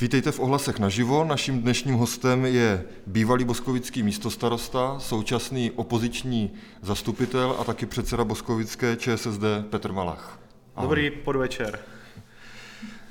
Vítejte 0.00 0.32
v 0.32 0.40
ohlasech 0.40 0.78
naživo. 0.78 1.24
Naším 1.24 1.62
dnešním 1.62 1.94
hostem 1.94 2.44
je 2.44 2.84
bývalý 3.06 3.44
boskovický 3.44 4.02
místostarosta, 4.02 4.98
současný 4.98 5.70
opoziční 5.70 6.50
zastupitel 6.82 7.56
a 7.58 7.64
taky 7.64 7.86
předseda 7.86 8.24
boskovické 8.24 8.96
ČSSD 8.96 9.42
Petr 9.70 9.92
Malach. 9.92 10.38
Ahoj. 10.76 10.88
Dobrý 10.88 11.10
podvečer. 11.10 11.78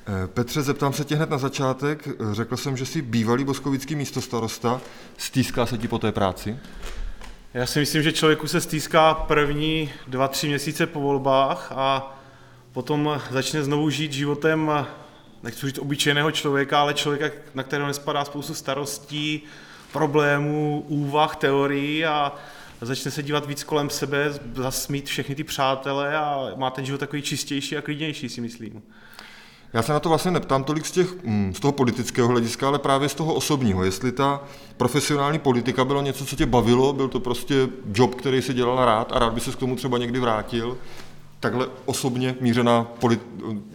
Eh, 0.07 0.27
Petře, 0.27 0.61
zeptám 0.61 0.93
se 0.93 1.03
tě 1.03 1.15
hned 1.15 1.29
na 1.29 1.37
začátek. 1.37 2.07
Řekl 2.31 2.57
jsem, 2.57 2.77
že 2.77 2.85
jsi 2.85 3.01
bývalý 3.01 3.43
boskovický 3.43 3.95
místostarosta. 3.95 4.81
Stýská 5.17 5.65
se 5.65 5.77
ti 5.77 5.87
po 5.87 5.99
té 5.99 6.11
práci? 6.11 6.59
Já 7.53 7.65
si 7.65 7.79
myslím, 7.79 8.03
že 8.03 8.11
člověku 8.11 8.47
se 8.47 8.61
stýská 8.61 9.13
první 9.13 9.89
dva, 10.07 10.27
tři 10.27 10.47
měsíce 10.47 10.87
po 10.87 10.99
volbách 11.01 11.71
a 11.75 12.17
potom 12.71 13.21
začne 13.31 13.63
znovu 13.63 13.89
žít 13.89 14.13
životem 14.13 14.71
nechci 15.45 15.65
říct 15.65 15.79
obyčejného 15.79 16.31
člověka, 16.31 16.81
ale 16.81 16.93
člověka, 16.93 17.35
na 17.55 17.63
kterého 17.63 17.87
nespadá 17.87 18.25
spoustu 18.25 18.53
starostí, 18.53 19.43
problémů, 19.93 20.85
úvah, 20.87 21.35
teorií 21.35 22.05
a 22.05 22.35
začne 22.81 23.11
se 23.11 23.23
dívat 23.23 23.47
víc 23.47 23.63
kolem 23.63 23.89
sebe, 23.89 24.33
zasmít 24.53 25.05
všechny 25.05 25.35
ty 25.35 25.43
přátele 25.43 26.17
a 26.17 26.51
má 26.55 26.69
ten 26.69 26.85
život 26.85 26.97
takový 26.97 27.21
čistější 27.21 27.77
a 27.77 27.81
klidnější, 27.81 28.29
si 28.29 28.41
myslím. 28.41 28.81
Já 29.73 29.81
se 29.81 29.93
na 29.93 29.99
to 29.99 30.09
vlastně 30.09 30.31
neptám 30.31 30.63
tolik 30.63 30.85
z, 30.85 30.91
těch, 30.91 31.23
mm, 31.23 31.53
z 31.53 31.59
toho 31.59 31.71
politického 31.71 32.27
hlediska, 32.27 32.67
ale 32.67 32.79
právě 32.79 33.09
z 33.09 33.15
toho 33.15 33.33
osobního. 33.33 33.83
Jestli 33.83 34.11
ta 34.11 34.43
profesionální 34.77 35.39
politika 35.39 35.85
bylo 35.85 36.01
něco, 36.01 36.25
co 36.25 36.35
tě 36.35 36.45
bavilo, 36.45 36.93
byl 36.93 37.07
to 37.07 37.19
prostě 37.19 37.69
job, 37.93 38.15
který 38.15 38.41
si 38.41 38.53
dělal 38.53 38.85
rád 38.85 39.11
a 39.11 39.19
rád 39.19 39.33
by 39.33 39.41
se 39.41 39.51
k 39.51 39.55
tomu 39.55 39.75
třeba 39.75 39.97
někdy 39.97 40.19
vrátil, 40.19 40.77
takhle 41.45 41.67
osobně 41.85 42.35
mířená 42.41 42.83
polit, 42.83 43.21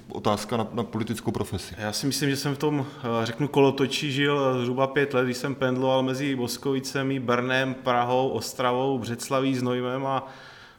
otázka 0.09 0.57
na, 0.57 0.67
na 0.73 0.83
politickou 0.83 1.31
profesi? 1.31 1.75
Já 1.79 1.93
si 1.93 2.07
myslím, 2.07 2.31
že 2.31 2.37
jsem 2.37 2.55
v 2.55 2.59
tom, 2.59 2.87
eh, 2.99 3.27
řeknu, 3.27 3.49
kolotočí 3.49 4.13
žil 4.13 4.41
eh, 4.41 4.63
zhruba 4.63 4.87
pět 4.87 5.15
let, 5.15 5.25
když 5.25 5.37
jsem 5.37 5.55
pendloval 5.55 6.03
mezi 6.03 6.37
Boskovicemi, 6.37 7.21
Brnem, 7.21 7.75
Prahou, 7.75 8.29
Ostravou, 8.29 8.99
Břeclaví, 8.99 9.55
Znojmem 9.55 10.07
a 10.07 10.27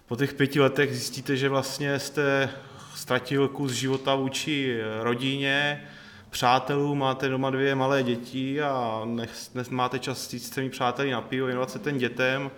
po 0.07 0.15
těch 0.15 0.33
pěti 0.33 0.59
letech 0.59 0.91
zjistíte, 0.91 1.35
že 1.35 1.49
vlastně 1.49 1.99
jste 1.99 2.49
ztratil 2.95 3.47
kus 3.47 3.71
života 3.71 4.15
vůči 4.15 4.79
eh, 4.79 5.03
rodině, 5.03 5.83
přátelů, 6.29 6.95
máte 6.95 7.29
doma 7.29 7.49
dvě 7.49 7.75
malé 7.75 8.03
děti 8.03 8.61
a 8.61 9.01
nech, 9.05 9.31
máte 9.69 9.99
čas 9.99 10.29
s 10.31 10.49
těmi 10.49 10.69
přáteli 10.69 11.11
na 11.11 11.21
pivo, 11.21 11.45
věnovat 11.45 11.71
se 11.71 11.79
ten 11.79 11.97
dětem, 11.97 12.51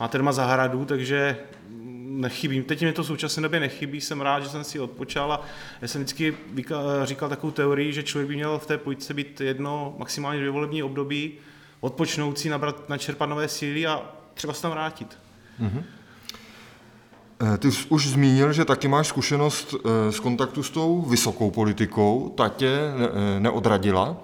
máte 0.00 0.18
doma 0.18 0.32
zahradu, 0.32 0.84
takže 0.84 1.36
nechybí. 2.18 2.62
Teď 2.62 2.82
mi 2.82 2.92
to 2.92 3.02
v 3.02 3.06
současné 3.06 3.42
době 3.42 3.60
nechybí, 3.60 4.00
jsem 4.00 4.20
rád, 4.20 4.40
že 4.40 4.48
jsem 4.48 4.64
si 4.64 4.80
odpočal 4.80 5.32
a 5.32 5.42
já 5.82 5.88
jsem 5.88 6.02
vždycky 6.02 6.34
říkal 7.04 7.28
takovou 7.28 7.50
teorii, 7.50 7.92
že 7.92 8.02
člověk 8.02 8.28
by 8.28 8.34
měl 8.34 8.58
v 8.58 8.66
té 8.66 8.78
politice 8.78 9.14
být 9.14 9.40
jedno, 9.40 9.94
maximálně 9.98 10.38
dvě 10.38 10.50
volební 10.50 10.82
období, 10.82 11.32
odpočnoucí, 11.80 12.48
nabrat, 12.48 12.88
načerpat 12.88 13.28
nové 13.28 13.48
síly 13.48 13.86
a 13.86 14.02
třeba 14.34 14.52
se 14.52 14.62
tam 14.62 14.70
vrátit. 14.70 15.18
Mm-hmm. 15.60 15.82
Ty 17.58 17.72
jsi 17.72 17.86
už 17.88 18.08
zmínil, 18.08 18.52
že 18.52 18.64
taky 18.64 18.88
máš 18.88 19.06
zkušenost 19.06 19.74
eh, 19.74 20.12
z 20.12 20.20
kontaktu 20.20 20.62
s 20.62 20.70
tou 20.70 21.02
vysokou 21.02 21.50
politikou. 21.50 22.34
Ta 22.36 22.48
tě 22.48 22.68
eh, 22.68 23.40
neodradila? 23.40 24.16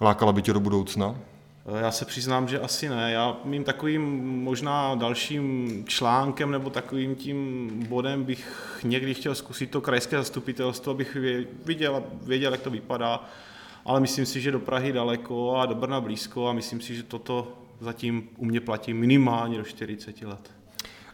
Lákala 0.00 0.32
by 0.32 0.42
tě 0.42 0.52
do 0.52 0.60
budoucna? 0.60 1.14
Eh, 1.66 1.80
já 1.80 1.90
se 1.90 2.04
přiznám, 2.04 2.48
že 2.48 2.60
asi 2.60 2.88
ne. 2.88 3.12
Já 3.12 3.36
mým 3.44 3.64
takovým 3.64 4.02
možná 4.42 4.94
dalším 4.94 5.68
článkem 5.88 6.50
nebo 6.50 6.70
takovým 6.70 7.14
tím 7.14 7.70
bodem 7.88 8.24
bych 8.24 8.78
někdy 8.84 9.14
chtěl 9.14 9.34
zkusit 9.34 9.70
to 9.70 9.80
krajské 9.80 10.16
zastupitelstvo, 10.16 10.92
abych 10.92 11.16
viděl, 11.64 12.02
věděl, 12.22 12.52
jak 12.52 12.60
to 12.60 12.70
vypadá. 12.70 13.24
Ale 13.84 14.00
myslím 14.00 14.26
si, 14.26 14.40
že 14.40 14.50
do 14.52 14.60
Prahy 14.60 14.92
daleko 14.92 15.56
a 15.56 15.66
do 15.66 15.74
Brna 15.74 16.00
blízko 16.00 16.48
a 16.48 16.52
myslím 16.52 16.80
si, 16.80 16.96
že 16.96 17.02
toto 17.02 17.52
zatím 17.80 18.28
u 18.36 18.44
mě 18.44 18.60
platí 18.60 18.94
minimálně 18.94 19.58
do 19.58 19.64
40 19.64 20.22
let. 20.22 20.50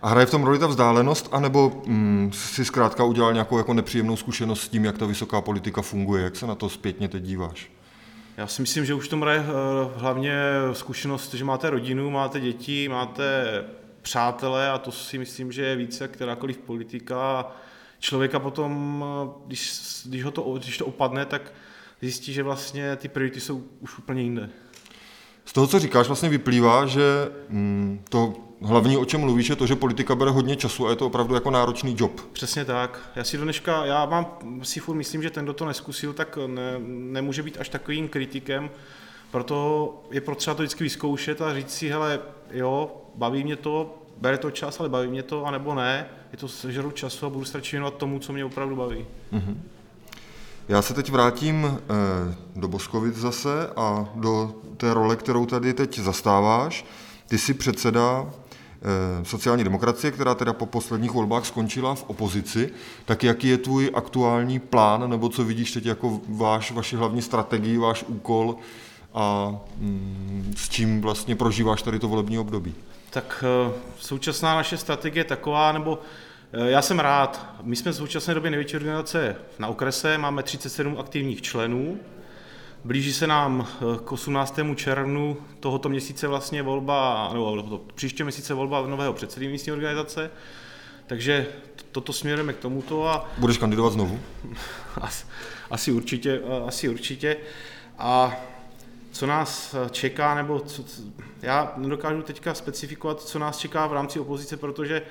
A 0.02 0.08
hraje 0.08 0.26
v 0.26 0.30
tom 0.30 0.44
roli 0.44 0.58
ta 0.58 0.66
vzdálenost, 0.66 1.28
anebo 1.32 1.82
mm, 1.86 2.30
si 2.34 2.64
zkrátka 2.64 3.04
udělal 3.04 3.32
nějakou 3.32 3.58
jako 3.58 3.74
nepříjemnou 3.74 4.16
zkušenost 4.16 4.60
s 4.60 4.68
tím, 4.68 4.84
jak 4.84 4.98
ta 4.98 5.06
vysoká 5.06 5.40
politika 5.40 5.82
funguje? 5.82 6.24
Jak 6.24 6.36
se 6.36 6.46
na 6.46 6.54
to 6.54 6.68
zpětně 6.68 7.08
teď 7.08 7.22
díváš? 7.22 7.70
Já 8.40 8.46
si 8.46 8.62
myslím, 8.62 8.84
že 8.84 8.94
už 8.94 9.08
to 9.08 9.16
hraje 9.16 9.40
eh, 9.40 9.44
hlavně 9.96 10.34
zkušenost, 10.72 11.34
že 11.34 11.44
máte 11.44 11.70
rodinu, 11.70 12.10
máte 12.10 12.40
děti, 12.40 12.88
máte 12.88 13.44
přátele 14.02 14.70
a 14.70 14.78
to 14.78 14.92
si 14.92 15.18
myslím, 15.18 15.52
že 15.52 15.62
je 15.62 15.76
více 15.76 16.08
kterákoliv 16.08 16.58
politika. 16.58 17.52
Člověka 17.98 18.38
potom, 18.38 19.04
eh, 19.06 19.42
když, 19.46 19.72
když, 20.04 20.24
ho 20.24 20.30
to, 20.30 20.58
když 20.58 20.78
to 20.78 20.86
opadne, 20.86 21.24
tak 21.24 21.52
zjistí, 22.00 22.32
že 22.32 22.42
vlastně 22.42 22.96
ty 22.96 23.08
priority 23.08 23.40
jsou 23.40 23.64
už 23.80 23.98
úplně 23.98 24.22
jinde. 24.22 24.50
Z 25.44 25.52
toho, 25.52 25.66
co 25.66 25.78
říkáš, 25.78 26.06
vlastně 26.06 26.28
vyplývá, 26.28 26.86
že 26.86 27.02
mm, 27.48 28.04
to 28.08 28.34
hlavní, 28.62 28.96
o 28.96 29.04
čem 29.04 29.20
mluvíš, 29.20 29.50
je 29.50 29.56
to, 29.56 29.66
že 29.66 29.76
politika 29.76 30.14
bere 30.14 30.30
hodně 30.30 30.56
času 30.56 30.86
a 30.86 30.90
je 30.90 30.96
to 30.96 31.06
opravdu 31.06 31.34
jako 31.34 31.50
náročný 31.50 31.96
job. 31.98 32.20
Přesně 32.32 32.64
tak. 32.64 33.10
Já 33.16 33.24
si 33.24 33.36
do 33.36 33.44
dneška, 33.44 33.84
já 33.84 34.06
mám 34.06 34.38
si 34.62 34.80
furt 34.80 34.96
myslím, 34.96 35.22
že 35.22 35.30
ten, 35.30 35.44
kdo 35.44 35.52
to 35.52 35.64
neskusil, 35.64 36.12
tak 36.12 36.38
ne, 36.46 36.74
nemůže 36.86 37.42
být 37.42 37.56
až 37.60 37.68
takovým 37.68 38.08
kritikem, 38.08 38.70
proto 39.30 39.94
je 40.10 40.20
potřeba 40.20 40.54
to 40.54 40.62
vždycky 40.62 40.84
vyzkoušet 40.84 41.42
a 41.42 41.54
říct 41.54 41.70
si, 41.70 41.88
hele, 41.88 42.20
jo, 42.50 43.02
baví 43.14 43.44
mě 43.44 43.56
to, 43.56 43.98
bere 44.16 44.38
to 44.38 44.50
čas, 44.50 44.80
ale 44.80 44.88
baví 44.88 45.08
mě 45.08 45.22
to, 45.22 45.44
anebo 45.44 45.74
ne, 45.74 46.06
je 46.32 46.38
to 46.38 46.48
sežeru 46.48 46.90
času 46.90 47.26
a 47.26 47.30
budu 47.30 47.44
stačit 47.44 47.72
věnovat 47.72 47.96
tomu, 47.96 48.18
co 48.18 48.32
mě 48.32 48.44
opravdu 48.44 48.76
baví. 48.76 49.06
Mm-hmm. 49.32 49.56
Já 50.70 50.82
se 50.82 50.94
teď 50.94 51.10
vrátím 51.10 51.66
eh, 51.66 52.34
do 52.56 52.68
Boskovic 52.68 53.16
zase 53.16 53.70
a 53.76 54.08
do 54.14 54.54
té 54.76 54.94
role, 54.94 55.16
kterou 55.16 55.46
tady 55.46 55.74
teď 55.74 55.98
zastáváš. 55.98 56.84
Ty 57.28 57.38
jsi 57.38 57.54
předseda 57.54 58.26
Eh, 58.82 59.24
sociální 59.24 59.64
demokracie, 59.64 60.10
která 60.10 60.34
teda 60.34 60.52
po 60.52 60.66
posledních 60.66 61.10
volbách 61.10 61.46
skončila 61.46 61.94
v 61.94 62.04
opozici, 62.06 62.70
tak 63.04 63.22
jaký 63.22 63.48
je 63.48 63.58
tvůj 63.58 63.90
aktuální 63.94 64.58
plán, 64.58 65.10
nebo 65.10 65.28
co 65.28 65.44
vidíš 65.44 65.72
teď 65.72 65.86
jako 65.86 66.20
váš, 66.28 66.72
vaši 66.72 66.96
hlavní 66.96 67.22
strategii, 67.22 67.78
váš 67.78 68.04
úkol 68.08 68.56
a 69.14 69.56
mm, 69.76 70.54
s 70.56 70.68
čím 70.68 71.00
vlastně 71.00 71.36
prožíváš 71.36 71.82
tady 71.82 71.98
to 71.98 72.08
volební 72.08 72.38
období? 72.38 72.74
Tak 73.10 73.44
eh, 73.46 73.72
současná 73.98 74.54
naše 74.54 74.76
strategie 74.76 75.20
je 75.20 75.24
taková, 75.24 75.72
nebo 75.72 75.98
já 76.52 76.82
jsem 76.82 76.98
rád. 76.98 77.54
My 77.62 77.76
jsme 77.76 77.92
v 77.92 77.96
současné 77.96 78.34
době 78.34 78.50
největší 78.50 78.76
organizace 78.76 79.36
na 79.58 79.68
okrese, 79.68 80.18
máme 80.18 80.42
37 80.42 80.96
aktivních 80.98 81.42
členů, 81.42 82.00
Blíží 82.84 83.12
se 83.12 83.26
nám 83.26 83.68
eh, 83.70 83.98
k 84.04 84.12
18. 84.12 84.60
červnu 84.74 85.36
tohoto 85.60 85.88
měsíce 85.88 86.28
vlastně 86.28 86.62
volba, 86.62 87.30
nebo 87.32 87.62
to, 87.62 87.80
příští 87.94 88.22
měsíce 88.22 88.54
volba 88.54 88.86
nového 88.86 89.12
předsedy 89.12 89.48
místní 89.48 89.72
organizace, 89.72 90.30
takže 91.06 91.46
toto 91.92 92.12
směrujeme 92.12 92.52
k 92.52 92.58
tomuto. 92.58 93.08
A... 93.08 93.30
Budeš 93.38 93.58
kandidovat 93.58 93.92
znovu? 93.92 94.20
Asi, 95.00 95.26
asi 95.70 95.92
určitě, 95.92 96.40
eh, 96.44 96.66
asi 96.66 96.88
určitě. 96.88 97.36
A 97.98 98.36
co 99.12 99.26
nás 99.26 99.74
eh, 99.74 99.90
čeká, 99.90 100.34
nebo 100.34 100.60
co, 100.60 100.84
já 101.42 101.72
nedokážu 101.76 102.22
teďka 102.22 102.54
specifikovat, 102.54 103.22
co 103.22 103.38
nás 103.38 103.58
čeká 103.58 103.86
v 103.86 103.92
rámci 103.92 104.20
opozice, 104.20 104.56
protože 104.56 105.02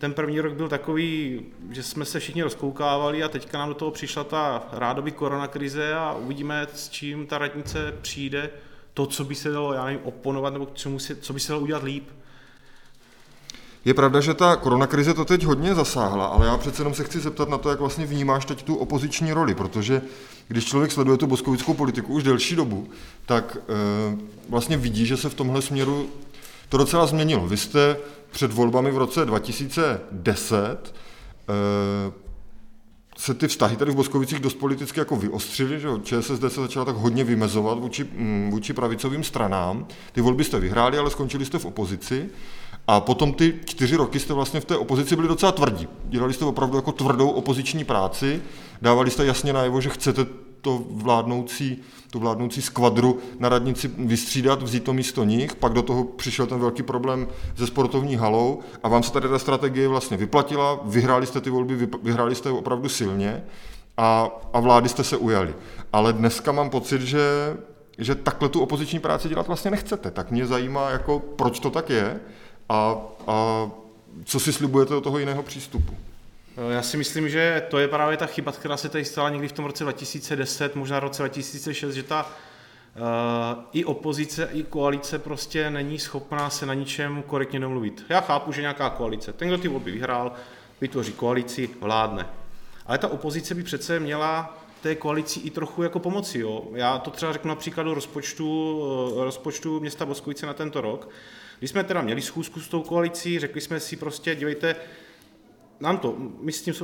ten 0.00 0.12
první 0.12 0.40
rok 0.40 0.52
byl 0.52 0.68
takový, 0.68 1.40
že 1.70 1.82
jsme 1.82 2.04
se 2.04 2.20
všichni 2.20 2.42
rozkoukávali 2.42 3.22
a 3.22 3.28
teďka 3.28 3.58
nám 3.58 3.68
do 3.68 3.74
toho 3.74 3.90
přišla 3.90 4.24
ta 4.24 4.62
rádoby 4.72 5.10
koronakrize 5.10 5.94
a 5.94 6.12
uvidíme, 6.12 6.66
s 6.74 6.88
čím 6.88 7.26
ta 7.26 7.38
radnice 7.38 7.94
přijde, 8.02 8.50
to, 8.94 9.06
co 9.06 9.24
by 9.24 9.34
se 9.34 9.50
dalo, 9.50 9.72
já 9.72 9.84
nevím, 9.84 10.00
oponovat, 10.04 10.52
nebo 10.52 10.68
čemu 10.74 10.98
se, 10.98 11.16
co 11.16 11.32
by 11.32 11.40
se 11.40 11.52
dalo 11.52 11.62
udělat 11.62 11.82
líp. 11.82 12.08
Je 13.84 13.94
pravda, 13.94 14.20
že 14.20 14.34
ta 14.34 14.56
koronakrize 14.56 15.14
to 15.14 15.24
teď 15.24 15.44
hodně 15.44 15.74
zasáhla, 15.74 16.26
ale 16.26 16.46
já 16.46 16.56
přece 16.56 16.80
jenom 16.80 16.94
se 16.94 17.04
chci 17.04 17.20
zeptat 17.20 17.48
na 17.48 17.58
to, 17.58 17.70
jak 17.70 17.80
vlastně 17.80 18.06
vnímáš 18.06 18.44
teď 18.44 18.62
tu 18.62 18.76
opoziční 18.76 19.32
roli, 19.32 19.54
protože 19.54 20.02
když 20.48 20.64
člověk 20.64 20.92
sleduje 20.92 21.18
tu 21.18 21.26
boskovickou 21.26 21.74
politiku 21.74 22.12
už 22.12 22.22
delší 22.22 22.56
dobu, 22.56 22.88
tak 23.26 23.56
e, 23.56 24.18
vlastně 24.48 24.76
vidí, 24.76 25.06
že 25.06 25.16
se 25.16 25.28
v 25.28 25.34
tomhle 25.34 25.62
směru 25.62 26.10
to 26.70 26.76
docela 26.76 27.06
změnilo. 27.06 27.46
Vy 27.46 27.56
jste 27.56 27.96
před 28.30 28.52
volbami 28.52 28.90
v 28.90 28.98
roce 28.98 29.24
2010 29.24 30.94
eh, 31.48 32.12
se 33.18 33.34
ty 33.34 33.48
vztahy 33.48 33.76
tady 33.76 33.90
v 33.90 33.94
Boskovicích 33.94 34.38
dost 34.38 34.54
politicky 34.54 35.00
jako 35.00 35.16
vyostřily, 35.16 35.80
že 35.80 35.88
ČSSD 36.02 36.40
se 36.48 36.60
začala 36.60 36.84
tak 36.84 36.96
hodně 36.96 37.24
vymezovat 37.24 37.78
vůči, 37.78 38.04
mm, 38.04 38.50
vůči 38.50 38.72
pravicovým 38.72 39.24
stranám. 39.24 39.86
Ty 40.12 40.20
volby 40.20 40.44
jste 40.44 40.60
vyhráli, 40.60 40.98
ale 40.98 41.10
skončili 41.10 41.44
jste 41.44 41.58
v 41.58 41.64
opozici. 41.64 42.28
A 42.86 43.00
potom 43.00 43.32
ty 43.32 43.54
čtyři 43.64 43.96
roky 43.96 44.20
jste 44.20 44.34
vlastně 44.34 44.60
v 44.60 44.64
té 44.64 44.76
opozici 44.76 45.16
byli 45.16 45.28
docela 45.28 45.52
tvrdí. 45.52 45.88
Dělali 46.04 46.32
jste 46.32 46.44
opravdu 46.44 46.76
jako 46.76 46.92
tvrdou 46.92 47.30
opoziční 47.30 47.84
práci, 47.84 48.42
dávali 48.82 49.10
jste 49.10 49.24
jasně 49.24 49.52
najevo, 49.52 49.80
že 49.80 49.88
chcete 49.88 50.26
to 50.60 50.82
vládnoucí, 50.90 51.82
tu 52.10 52.18
vládnoucí 52.18 52.62
skvadru 52.62 53.18
na 53.38 53.48
radnici 53.48 53.90
vystřídat, 53.98 54.62
vzít 54.62 54.84
to 54.84 54.92
místo 54.92 55.24
nich, 55.24 55.54
pak 55.54 55.72
do 55.72 55.82
toho 55.82 56.04
přišel 56.04 56.46
ten 56.46 56.60
velký 56.60 56.82
problém 56.82 57.28
se 57.56 57.66
sportovní 57.66 58.16
halou 58.16 58.60
a 58.82 58.88
vám 58.88 59.02
se 59.02 59.12
tady 59.12 59.28
ta 59.28 59.38
strategie 59.38 59.88
vlastně 59.88 60.16
vyplatila, 60.16 60.80
vyhráli 60.84 61.26
jste 61.26 61.40
ty 61.40 61.50
volby, 61.50 61.88
vyhráli 62.02 62.34
jste 62.34 62.50
opravdu 62.50 62.88
silně 62.88 63.42
a, 63.96 64.30
a 64.52 64.60
vlády 64.60 64.88
jste 64.88 65.04
se 65.04 65.16
ujali. 65.16 65.54
Ale 65.92 66.12
dneska 66.12 66.52
mám 66.52 66.70
pocit, 66.70 67.02
že, 67.02 67.56
že 67.98 68.14
takhle 68.14 68.48
tu 68.48 68.60
opoziční 68.60 68.98
práci 68.98 69.28
dělat 69.28 69.46
vlastně 69.46 69.70
nechcete. 69.70 70.10
Tak 70.10 70.30
mě 70.30 70.46
zajímá, 70.46 70.90
jako, 70.90 71.18
proč 71.18 71.60
to 71.60 71.70
tak 71.70 71.90
je 71.90 72.20
a, 72.68 72.96
a 73.26 73.70
co 74.24 74.40
si 74.40 74.52
slibujete 74.52 74.94
do 74.94 75.00
toho 75.00 75.18
jiného 75.18 75.42
přístupu. 75.42 75.96
Já 76.70 76.82
si 76.82 76.96
myslím, 76.96 77.28
že 77.28 77.62
to 77.70 77.78
je 77.78 77.88
právě 77.88 78.16
ta 78.16 78.26
chyba, 78.26 78.52
která 78.52 78.76
se 78.76 78.88
tady 78.88 79.04
stala 79.04 79.30
někdy 79.30 79.48
v 79.48 79.52
tom 79.52 79.64
roce 79.64 79.84
2010, 79.84 80.76
možná 80.76 80.98
v 80.98 81.02
roce 81.02 81.22
2006, 81.22 81.94
že 81.94 82.02
ta 82.02 82.32
Uh, 82.96 83.64
i 83.72 83.84
opozice, 83.84 84.48
i 84.52 84.62
koalice 84.62 85.18
prostě 85.18 85.70
není 85.70 85.98
schopná 85.98 86.50
se 86.50 86.66
na 86.66 86.74
ničem 86.74 87.22
korektně 87.22 87.60
domluvit. 87.60 88.04
Já 88.08 88.20
chápu, 88.20 88.52
že 88.52 88.60
nějaká 88.60 88.90
koalice, 88.90 89.32
ten, 89.32 89.48
kdo 89.48 89.58
ty 89.58 89.68
volby 89.68 89.90
vyhrál, 89.90 90.32
vytvoří 90.80 91.12
koalici, 91.12 91.70
vládne. 91.80 92.26
Ale 92.86 92.98
ta 92.98 93.08
opozice 93.08 93.54
by 93.54 93.62
přece 93.62 94.00
měla 94.00 94.58
té 94.82 94.94
koalici 94.94 95.40
i 95.40 95.50
trochu 95.50 95.82
jako 95.82 95.98
pomoci. 95.98 96.38
Jo. 96.38 96.64
Já 96.74 96.98
to 96.98 97.10
třeba 97.10 97.32
řeknu 97.32 97.48
na 97.48 97.54
příkladu 97.54 97.94
rozpočtu, 97.94 98.80
eh, 99.20 99.24
rozpočtu 99.24 99.80
města 99.80 100.06
Boskovice 100.06 100.46
na 100.46 100.54
tento 100.54 100.80
rok. 100.80 101.08
Když 101.58 101.70
jsme 101.70 101.84
teda 101.84 102.02
měli 102.02 102.22
schůzku 102.22 102.60
s 102.60 102.68
tou 102.68 102.82
koalicí, 102.82 103.38
řekli 103.38 103.60
jsme 103.60 103.80
si 103.80 103.96
prostě, 103.96 104.34
dívejte, 104.34 104.76
nám 105.80 105.98
to, 105.98 106.16
my 106.40 106.52
s 106.52 106.62
tím 106.62 106.74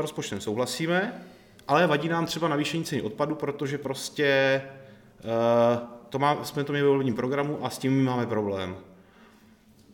rozpočtem 0.00 0.40
souhlasíme, 0.40 1.22
ale 1.68 1.86
vadí 1.86 2.08
nám 2.08 2.26
třeba 2.26 2.48
navýšení 2.48 2.84
ceny 2.84 3.02
odpadu, 3.02 3.34
protože 3.34 3.78
prostě 3.78 4.62
uh, 5.24 5.88
to 6.08 6.18
má, 6.18 6.44
jsme 6.44 6.64
to 6.64 6.72
měli 6.72 6.82
ve 6.82 6.88
volebním 6.88 7.14
programu 7.14 7.58
a 7.62 7.70
s 7.70 7.78
tím 7.78 8.04
máme 8.04 8.26
problém. 8.26 8.76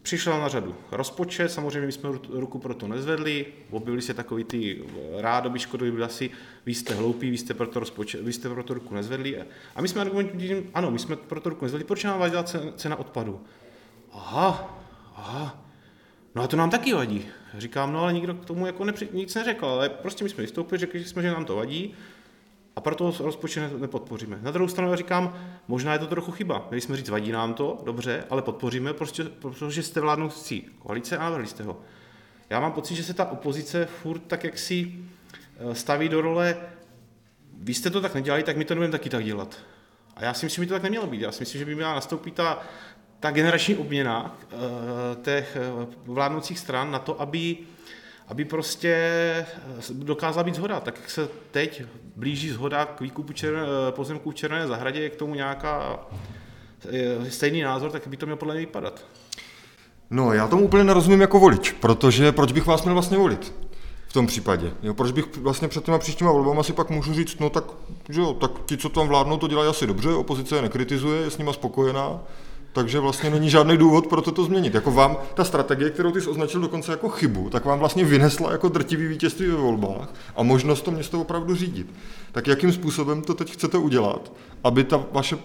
Přišel 0.02 0.40
na 0.40 0.48
řadu 0.48 0.74
rozpočet, 0.92 1.48
samozřejmě 1.48 1.86
my 1.86 1.92
jsme 1.92 2.10
ruku 2.30 2.58
pro 2.58 2.74
to 2.74 2.88
nezvedli, 2.88 3.46
objevili 3.70 4.02
se 4.02 4.14
takový 4.14 4.44
ty 4.44 4.82
eh, 4.86 5.22
rádoby 5.22 5.58
škodový 5.58 6.02
asi, 6.02 6.30
vy 6.66 6.74
jste 6.74 6.94
hloupí, 6.94 7.30
vy 7.30 7.38
jste 7.38 7.54
pro 7.54 7.66
to, 7.66 7.80
rozpočet, 7.80 8.20
vy 8.20 8.32
jste 8.32 8.48
pro 8.48 8.62
to 8.62 8.74
ruku 8.74 8.94
nezvedli. 8.94 9.42
A 9.74 9.82
my 9.82 9.88
jsme 9.88 10.00
argumentovali, 10.00 10.66
ano, 10.74 10.90
my 10.90 10.98
jsme 10.98 11.16
pro 11.16 11.40
to 11.40 11.48
ruku 11.48 11.64
nezvedli, 11.64 11.84
proč 11.84 12.04
nám 12.04 12.20
vadila 12.20 12.44
cena 12.76 12.96
odpadu? 12.96 13.40
Aha, 14.12 14.78
aha, 15.16 15.63
no 16.34 16.42
a 16.42 16.46
to 16.46 16.56
nám 16.56 16.70
taky 16.70 16.94
vadí. 16.94 17.26
Říkám, 17.58 17.92
no 17.92 18.00
ale 18.00 18.12
nikdo 18.12 18.34
k 18.34 18.44
tomu 18.44 18.66
jako 18.66 18.84
nepři, 18.84 19.08
nic 19.12 19.34
neřekl, 19.34 19.66
ale 19.66 19.88
prostě 19.88 20.24
my 20.24 20.30
jsme 20.30 20.42
vystoupili, 20.42 20.78
řekli 20.78 21.04
jsme, 21.04 21.22
že 21.22 21.30
nám 21.30 21.44
to 21.44 21.56
vadí 21.56 21.94
a 22.76 22.80
proto 22.80 23.14
rozpočet 23.18 23.80
nepodpoříme. 23.80 24.38
Na 24.42 24.50
druhou 24.50 24.68
stranu 24.68 24.96
říkám, 24.96 25.38
možná 25.68 25.92
je 25.92 25.98
to 25.98 26.06
trochu 26.06 26.32
chyba. 26.32 26.66
Měli 26.70 26.80
jsme 26.80 26.96
říct, 26.96 27.08
vadí 27.08 27.32
nám 27.32 27.54
to, 27.54 27.82
dobře, 27.84 28.24
ale 28.30 28.42
podpoříme, 28.42 28.92
prostě, 28.92 29.24
protože 29.24 29.82
jste 29.82 30.00
vládnoucí 30.00 30.68
koalice 30.78 31.16
a 31.16 31.22
navrhli 31.22 31.46
jste 31.46 31.62
ho. 31.62 31.80
Já 32.50 32.60
mám 32.60 32.72
pocit, 32.72 32.94
že 32.94 33.04
se 33.04 33.14
ta 33.14 33.30
opozice 33.30 33.86
furt 33.86 34.18
tak 34.18 34.44
jak 34.44 34.58
si 34.58 34.94
eh, 35.56 35.74
staví 35.74 36.08
do 36.08 36.20
role, 36.20 36.56
vy 37.52 37.74
jste 37.74 37.90
to 37.90 38.00
tak 38.00 38.14
nedělali, 38.14 38.42
tak 38.42 38.56
my 38.56 38.64
to 38.64 38.74
nebudeme 38.74 38.92
taky 38.92 39.10
tak 39.10 39.24
dělat. 39.24 39.58
A 40.16 40.24
já 40.24 40.34
si 40.34 40.46
myslím, 40.46 40.64
že 40.64 40.68
to 40.68 40.74
tak 40.74 40.82
nemělo 40.82 41.06
být. 41.06 41.20
Já 41.20 41.32
si 41.32 41.42
myslím, 41.42 41.58
že 41.58 41.64
by 41.64 41.74
měla 41.74 41.94
nastoupit 41.94 42.34
ta, 42.34 42.62
ta 43.24 43.30
generační 43.30 43.76
obměna 43.76 44.36
uh, 44.52 44.60
těch 45.22 45.56
eh, 45.56 45.86
vládnoucích 46.06 46.58
stran 46.58 46.90
na 46.90 46.98
to, 46.98 47.20
aby 47.20 47.56
aby 48.28 48.44
prostě 48.44 48.88
eh, 48.88 49.46
dokázala 49.92 50.44
být 50.44 50.54
zhoda. 50.54 50.80
Tak 50.80 50.98
jak 51.00 51.10
se 51.10 51.28
teď 51.50 51.82
blíží 52.16 52.50
zhoda 52.50 52.84
k 52.84 53.00
výkupu 53.00 53.32
červen, 53.32 53.64
eh, 53.64 53.92
pozemků 53.92 54.30
v 54.30 54.34
Červené 54.34 54.66
zahradě, 54.66 55.00
je 55.00 55.10
k 55.10 55.16
tomu 55.16 55.34
nějaká 55.34 55.98
eh, 56.92 57.30
stejný 57.30 57.62
názor, 57.62 57.90
tak 57.90 58.06
by 58.06 58.16
to 58.16 58.26
mělo 58.26 58.36
podle 58.36 58.54
mě 58.54 58.60
vypadat. 58.60 59.04
No, 60.10 60.32
já 60.32 60.48
tomu 60.48 60.64
úplně 60.64 60.84
nerozumím 60.84 61.20
jako 61.20 61.40
volič, 61.40 61.72
protože 61.72 62.32
proč 62.32 62.52
bych 62.52 62.66
vás 62.66 62.82
měl 62.82 62.94
vlastně 62.94 63.18
volit? 63.18 63.54
V 64.08 64.12
tom 64.12 64.26
případě. 64.26 64.72
Jo, 64.82 64.94
proč 64.94 65.12
bych 65.12 65.36
vlastně 65.36 65.68
před 65.68 65.84
těma 65.84 65.98
příštíma 65.98 66.32
volbama 66.32 66.62
si 66.62 66.72
pak 66.72 66.90
můžu 66.90 67.14
říct, 67.14 67.40
no 67.40 67.50
tak, 67.50 67.64
že 68.08 68.20
jo, 68.20 68.34
tak 68.34 68.50
ti, 68.66 68.76
co 68.76 68.88
tam 68.88 69.08
vládnou, 69.08 69.36
to 69.36 69.48
dělají 69.48 69.70
asi 69.70 69.86
dobře, 69.86 70.08
opozice 70.08 70.56
je 70.56 70.62
nekritizuje, 70.62 71.20
je 71.20 71.30
s 71.30 71.38
nima 71.38 71.52
spokojená, 71.52 72.20
takže 72.74 73.00
vlastně 73.00 73.30
není 73.30 73.50
žádný 73.50 73.76
důvod 73.76 74.06
pro 74.06 74.22
to 74.22 74.44
změnit. 74.44 74.74
Jako 74.74 74.90
vám 74.90 75.16
ta 75.34 75.44
strategie, 75.44 75.90
kterou 75.90 76.12
ty 76.12 76.20
jsi 76.20 76.28
označil 76.28 76.60
dokonce 76.60 76.90
jako 76.90 77.08
chybu, 77.08 77.50
tak 77.50 77.64
vám 77.64 77.78
vlastně 77.78 78.04
vynesla 78.04 78.52
jako 78.52 78.68
drtivý 78.68 79.06
vítězství 79.06 79.46
ve 79.46 79.56
volbách 79.56 80.14
a 80.36 80.42
možnost 80.42 80.82
to 80.82 80.90
město 80.90 81.20
opravdu 81.20 81.54
řídit. 81.54 81.86
Tak 82.32 82.46
jakým 82.46 82.72
způsobem 82.72 83.22
to 83.22 83.34
teď 83.34 83.52
chcete 83.52 83.78
udělat, 83.78 84.32
aby 84.64 84.84
ta 84.84 85.04
vaše 85.12 85.38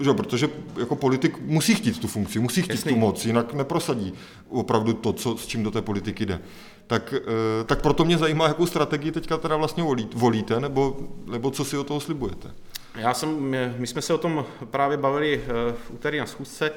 že, 0.00 0.14
protože 0.14 0.48
jako 0.78 0.96
politik 0.96 1.38
musí 1.40 1.74
chtít 1.74 2.00
tu 2.00 2.08
funkci, 2.08 2.38
musí 2.38 2.62
chtít 2.62 2.72
Jasný. 2.72 2.92
tu 2.92 2.98
moc, 2.98 3.26
jinak 3.26 3.54
neprosadí 3.54 4.12
opravdu 4.48 4.92
to, 4.92 5.12
co, 5.12 5.36
s 5.36 5.46
čím 5.46 5.62
do 5.62 5.70
té 5.70 5.82
politiky 5.82 6.26
jde. 6.26 6.40
Tak, 6.86 7.14
eh, 7.16 7.64
tak 7.64 7.82
proto 7.82 8.04
mě 8.04 8.18
zajímá, 8.18 8.48
jakou 8.48 8.66
strategii 8.66 9.12
teďka 9.12 9.36
teda 9.36 9.56
vlastně 9.56 9.84
volíte, 10.14 10.60
nebo, 10.60 10.96
nebo 11.26 11.50
co 11.50 11.64
si 11.64 11.78
o 11.78 11.84
toho 11.84 12.00
slibujete. 12.00 12.50
Já 12.96 13.14
jsem, 13.14 13.56
my 13.78 13.86
jsme 13.86 14.02
se 14.02 14.14
o 14.14 14.18
tom 14.18 14.46
právě 14.70 14.96
bavili 14.96 15.42
eh, 15.44 15.72
v 15.72 15.90
úterý 15.90 16.18
na 16.18 16.26
schůzce, 16.26 16.72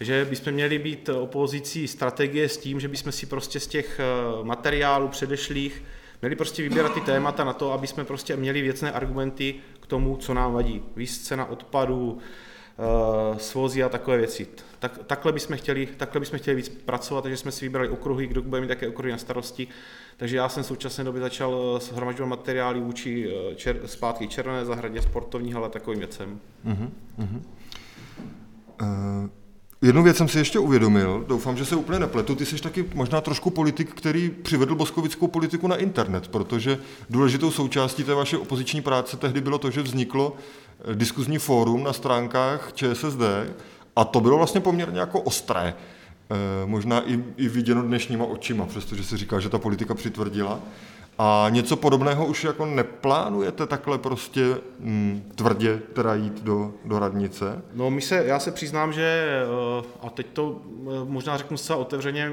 že 0.00 0.26
bychom 0.30 0.52
měli 0.52 0.78
být 0.78 1.08
opozicí 1.08 1.88
strategie 1.88 2.48
s 2.48 2.56
tím, 2.56 2.80
že 2.80 2.88
bychom 2.88 3.12
si 3.12 3.26
prostě 3.26 3.60
z 3.60 3.66
těch 3.66 4.00
eh, 4.00 4.44
materiálů 4.44 5.08
předešlých 5.08 5.82
měli 6.22 6.36
prostě 6.36 6.62
vybírat 6.62 6.94
ty 6.94 7.00
témata 7.00 7.44
na 7.44 7.52
to, 7.52 7.72
aby 7.72 7.86
jsme 7.86 8.04
prostě 8.04 8.36
měli 8.36 8.62
věcné 8.62 8.92
argumenty 8.92 9.54
k 9.80 9.86
tomu, 9.86 10.16
co 10.16 10.34
nám 10.34 10.52
vadí. 10.52 10.82
Víc 10.96 11.18
cena 11.18 11.50
odpadů, 11.50 12.18
Eh, 12.18 12.49
svozy 13.36 13.82
a 13.82 13.88
takové 13.88 14.16
věci. 14.16 14.46
Tak, 14.78 14.98
takhle, 15.06 15.32
bychom 15.32 15.56
chtěli, 15.56 15.88
takhle 15.96 16.20
bychom 16.20 16.38
chtěli 16.38 16.56
víc 16.56 16.68
pracovat, 16.68 17.22
takže 17.22 17.36
jsme 17.36 17.52
si 17.52 17.64
vybrali 17.64 17.88
okruhy, 17.88 18.26
kdo 18.26 18.42
bude 18.42 18.60
mít 18.60 18.68
také 18.68 18.88
okruhy 18.88 19.12
na 19.12 19.18
starosti. 19.18 19.68
Takže 20.16 20.36
já 20.36 20.48
jsem 20.48 20.62
v 20.62 20.66
současné 20.66 21.04
době 21.04 21.20
začal 21.20 21.76
eh, 21.76 21.80
shromažďovat 21.80 22.28
materiály 22.38 22.80
vůči 22.80 23.32
eh, 23.50 23.54
čer, 23.54 23.80
zpátky 23.86 24.28
Červené 24.28 24.64
zahradě, 24.64 25.02
sportovní 25.02 25.54
ale 25.54 25.68
takovým 25.68 25.98
věcem. 25.98 26.40
Uh-huh, 26.66 26.90
uh-huh. 27.18 27.40
Uh... 28.82 29.30
Jednu 29.82 30.02
věc 30.02 30.16
jsem 30.16 30.28
si 30.28 30.38
ještě 30.38 30.58
uvědomil, 30.58 31.24
doufám, 31.28 31.56
že 31.56 31.64
se 31.64 31.76
úplně 31.76 31.98
nepletu, 31.98 32.34
ty 32.34 32.46
jsi 32.46 32.62
taky 32.62 32.84
možná 32.94 33.20
trošku 33.20 33.50
politik, 33.50 33.94
který 33.94 34.30
přivedl 34.30 34.74
boskovickou 34.74 35.26
politiku 35.26 35.68
na 35.68 35.76
internet, 35.76 36.28
protože 36.28 36.78
důležitou 37.10 37.50
součástí 37.50 38.04
té 38.04 38.14
vaší 38.14 38.36
opoziční 38.36 38.82
práce 38.82 39.16
tehdy 39.16 39.40
bylo 39.40 39.58
to, 39.58 39.70
že 39.70 39.82
vzniklo 39.82 40.36
eh, 40.36 40.69
diskuzní 40.94 41.38
fórum 41.38 41.84
na 41.84 41.92
stránkách 41.92 42.72
ČSSD 42.72 43.22
a 43.96 44.04
to 44.04 44.20
bylo 44.20 44.36
vlastně 44.36 44.60
poměrně 44.60 45.00
jako 45.00 45.20
ostré, 45.20 45.74
eh, 45.74 46.36
možná 46.66 47.02
i, 47.10 47.24
i 47.36 47.48
viděno 47.48 47.82
dnešníma 47.82 48.24
očima, 48.24 48.66
přestože 48.66 49.04
se 49.04 49.16
říká, 49.16 49.40
že 49.40 49.48
ta 49.48 49.58
politika 49.58 49.94
přitvrdila. 49.94 50.60
A 51.18 51.46
něco 51.50 51.76
podobného 51.76 52.26
už 52.26 52.44
jako 52.44 52.66
neplánujete 52.66 53.66
takhle 53.66 53.98
prostě 53.98 54.56
mm, 54.78 55.32
tvrdě 55.34 55.80
teda 55.92 56.14
jít 56.14 56.42
do, 56.42 56.72
do 56.84 56.98
radnice? 56.98 57.62
No 57.74 57.90
my 57.90 58.00
se, 58.00 58.24
já 58.26 58.38
se 58.38 58.52
přiznám, 58.52 58.92
že 58.92 59.02
eh, 59.02 59.84
a 60.02 60.10
teď 60.10 60.26
to 60.32 60.60
eh, 60.66 60.90
možná 61.04 61.36
řeknu 61.36 61.56
zcela 61.56 61.78
otevřeně, 61.78 62.32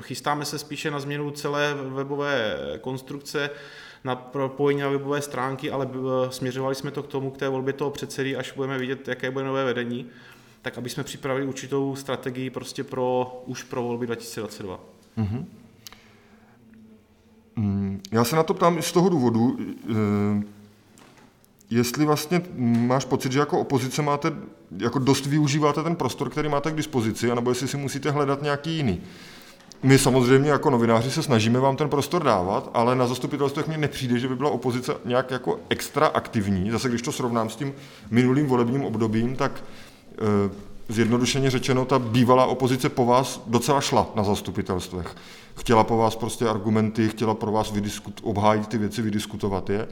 chystáme 0.00 0.44
se 0.44 0.58
spíše 0.58 0.90
na 0.90 1.00
změnu 1.00 1.30
celé 1.30 1.74
webové 1.74 2.56
konstrukce, 2.80 3.50
na 4.04 4.16
propojení 4.16 4.80
na 4.80 4.88
webové 4.88 5.22
stránky, 5.22 5.70
ale 5.70 5.88
směřovali 6.30 6.74
jsme 6.74 6.90
to 6.90 7.02
k 7.02 7.08
tomu, 7.08 7.30
k 7.30 7.38
té 7.38 7.48
volbě 7.48 7.72
toho 7.72 7.90
předsedy, 7.90 8.36
až 8.36 8.52
budeme 8.52 8.78
vidět, 8.78 9.08
jaké 9.08 9.30
bude 9.30 9.44
nové 9.44 9.64
vedení, 9.64 10.06
tak 10.62 10.78
aby 10.78 10.90
jsme 10.90 11.04
připravili 11.04 11.46
určitou 11.46 11.96
strategii 11.96 12.50
prostě 12.50 12.84
pro, 12.84 13.42
už 13.46 13.62
pro 13.62 13.82
volby 13.82 14.06
2022. 14.06 14.80
Mm-hmm. 15.18 15.44
Mm, 17.56 18.00
já 18.12 18.24
se 18.24 18.36
na 18.36 18.42
to 18.42 18.54
ptám 18.54 18.82
z 18.82 18.92
toho 18.92 19.08
důvodu, 19.08 19.58
eh, 19.90 20.44
jestli 21.70 22.04
vlastně 22.04 22.42
máš 22.58 23.04
pocit, 23.04 23.32
že 23.32 23.38
jako 23.38 23.60
opozice 23.60 24.02
máte, 24.02 24.32
jako 24.78 24.98
dost 24.98 25.26
využíváte 25.26 25.82
ten 25.82 25.96
prostor, 25.96 26.30
který 26.30 26.48
máte 26.48 26.70
k 26.70 26.76
dispozici, 26.76 27.30
anebo 27.30 27.50
jestli 27.50 27.68
si 27.68 27.76
musíte 27.76 28.10
hledat 28.10 28.42
nějaký 28.42 28.76
jiný. 28.76 29.00
My 29.82 29.98
samozřejmě 29.98 30.50
jako 30.50 30.70
novináři 30.70 31.10
se 31.10 31.22
snažíme 31.22 31.60
vám 31.60 31.76
ten 31.76 31.88
prostor 31.88 32.24
dávat, 32.24 32.70
ale 32.74 32.96
na 32.96 33.06
zastupitelstvech 33.06 33.68
mi 33.68 33.76
nepřijde, 33.76 34.18
že 34.18 34.28
by 34.28 34.36
byla 34.36 34.50
opozice 34.50 34.94
nějak 35.04 35.30
jako 35.30 35.60
extra 35.68 36.06
aktivní. 36.06 36.70
Zase 36.70 36.88
když 36.88 37.02
to 37.02 37.12
srovnám 37.12 37.50
s 37.50 37.56
tím 37.56 37.72
minulým 38.10 38.46
volebním 38.46 38.84
obdobím, 38.84 39.36
tak 39.36 39.64
eh, 40.12 40.50
zjednodušeně 40.88 41.50
řečeno, 41.50 41.84
ta 41.84 41.98
bývalá 41.98 42.46
opozice 42.46 42.88
po 42.88 43.06
vás 43.06 43.42
docela 43.46 43.80
šla 43.80 44.06
na 44.14 44.24
zastupitelstvech. 44.24 45.16
Chtěla 45.56 45.84
po 45.84 45.96
vás 45.96 46.16
prostě 46.16 46.48
argumenty, 46.48 47.08
chtěla 47.08 47.34
pro 47.34 47.52
vás 47.52 47.72
vydiskut, 47.72 48.20
obhájit 48.22 48.66
ty 48.66 48.78
věci, 48.78 49.02
vydiskutovat 49.02 49.70
je. 49.70 49.88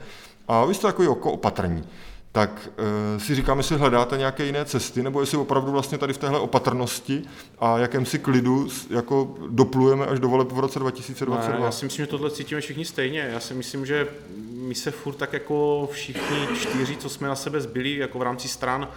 A 0.49 0.65
vy 0.65 0.75
jste 0.75 0.87
takový 0.87 1.09
jako 1.09 1.33
opatrní. 1.33 1.85
Tak 2.33 2.69
e, 3.17 3.21
si 3.21 3.35
říkáme, 3.35 3.59
jestli 3.59 3.77
hledáte 3.77 4.17
nějaké 4.17 4.45
jiné 4.45 4.65
cesty, 4.65 5.03
nebo 5.03 5.21
jestli 5.21 5.39
opravdu 5.39 5.73
vlastně 5.73 5.99
tady 5.99 6.13
v 6.13 6.19
téhle 6.19 6.39
opatrnosti 6.39 7.23
a 7.59 7.79
jakémsi 7.79 8.19
klidu 8.19 8.69
jako 8.91 9.35
doplujeme 9.49 10.07
až 10.07 10.21
do 10.21 10.29
voleb 10.29 10.53
v 10.53 10.59
roce 10.59 10.79
2022. 10.79 11.59
Ne, 11.59 11.65
já 11.65 11.71
si 11.71 11.85
myslím, 11.85 12.05
že 12.05 12.11
tohle 12.11 12.31
cítíme 12.31 12.61
všichni 12.61 12.85
stejně. 12.85 13.21
Já 13.33 13.41
si 13.41 13.55
myslím, 13.55 13.87
že 13.87 14.09
my 14.53 14.75
se 14.75 14.91
furt 14.91 15.15
tak 15.15 15.33
jako 15.33 15.89
všichni 15.93 16.47
čtyři, 16.61 16.97
co 16.97 17.09
jsme 17.09 17.29
na 17.29 17.37
sebe 17.37 17.61
zbyli, 17.61 17.97
jako 17.97 18.19
v 18.19 18.23
rámci 18.23 18.49
stran, 18.49 18.89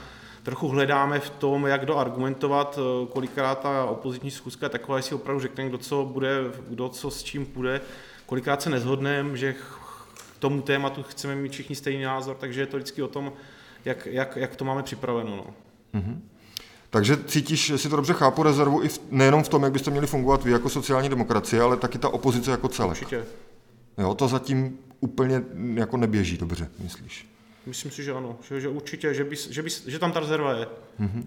trochu 0.43 0.67
hledáme 0.67 1.19
v 1.19 1.29
tom, 1.29 1.67
jak 1.67 1.85
doargumentovat, 1.85 2.79
eh, 2.79 3.07
kolikrát 3.07 3.59
ta 3.59 3.85
opoziční 3.85 4.31
schůzka 4.31 4.65
je 4.65 4.69
taková, 4.69 4.97
jestli 4.97 5.15
opravdu 5.15 5.41
řekne, 5.41 5.69
kdo 5.69 5.77
co 5.77 6.05
bude, 6.05 6.37
kdo 6.69 6.89
co 6.89 7.11
s 7.11 7.23
čím 7.23 7.45
půjde, 7.45 7.81
kolikrát 8.25 8.61
se 8.61 8.69
nezhodneme, 8.69 9.37
že 9.37 9.55
tomu 10.41 10.61
tématu 10.61 11.03
chceme 11.03 11.35
mít 11.35 11.51
všichni 11.51 11.75
stejný 11.75 12.03
názor, 12.03 12.35
takže 12.35 12.61
je 12.61 12.65
to 12.65 12.77
vždycky 12.77 13.03
o 13.03 13.07
tom, 13.07 13.33
jak, 13.85 14.05
jak, 14.05 14.35
jak 14.35 14.55
to 14.55 14.65
máme 14.65 14.83
připraveno. 14.83 15.35
No. 15.35 15.45
Mm-hmm. 15.99 16.19
Takže 16.89 17.17
cítíš, 17.17 17.69
jestli 17.69 17.89
to 17.89 17.95
dobře 17.95 18.13
chápu, 18.13 18.43
rezervu 18.43 18.83
i 18.83 18.89
v, 18.89 18.99
nejenom 19.11 19.43
v 19.43 19.49
tom, 19.49 19.63
jak 19.63 19.73
byste 19.73 19.91
měli 19.91 20.07
fungovat 20.07 20.43
vy 20.43 20.51
jako 20.51 20.69
sociální 20.69 21.09
demokracie, 21.09 21.61
ale 21.61 21.77
taky 21.77 21.97
ta 21.97 22.09
opozice 22.09 22.51
jako 22.51 22.67
celek. 22.67 22.91
Určitě. 22.91 23.25
Jo, 23.97 24.13
to 24.13 24.27
zatím 24.27 24.77
úplně 24.99 25.43
jako 25.73 25.97
neběží 25.97 26.37
dobře, 26.37 26.69
myslíš? 26.79 27.27
Myslím 27.65 27.91
si, 27.91 28.03
že 28.03 28.13
ano, 28.13 28.37
že, 28.49 28.61
že 28.61 28.69
určitě, 28.69 29.13
že, 29.13 29.23
by, 29.23 29.35
že, 29.35 29.61
by, 29.63 29.69
že 29.87 29.99
tam 29.99 30.11
ta 30.11 30.19
rezerva 30.19 30.53
je. 30.53 30.67
Mm-hmm. 30.99 31.23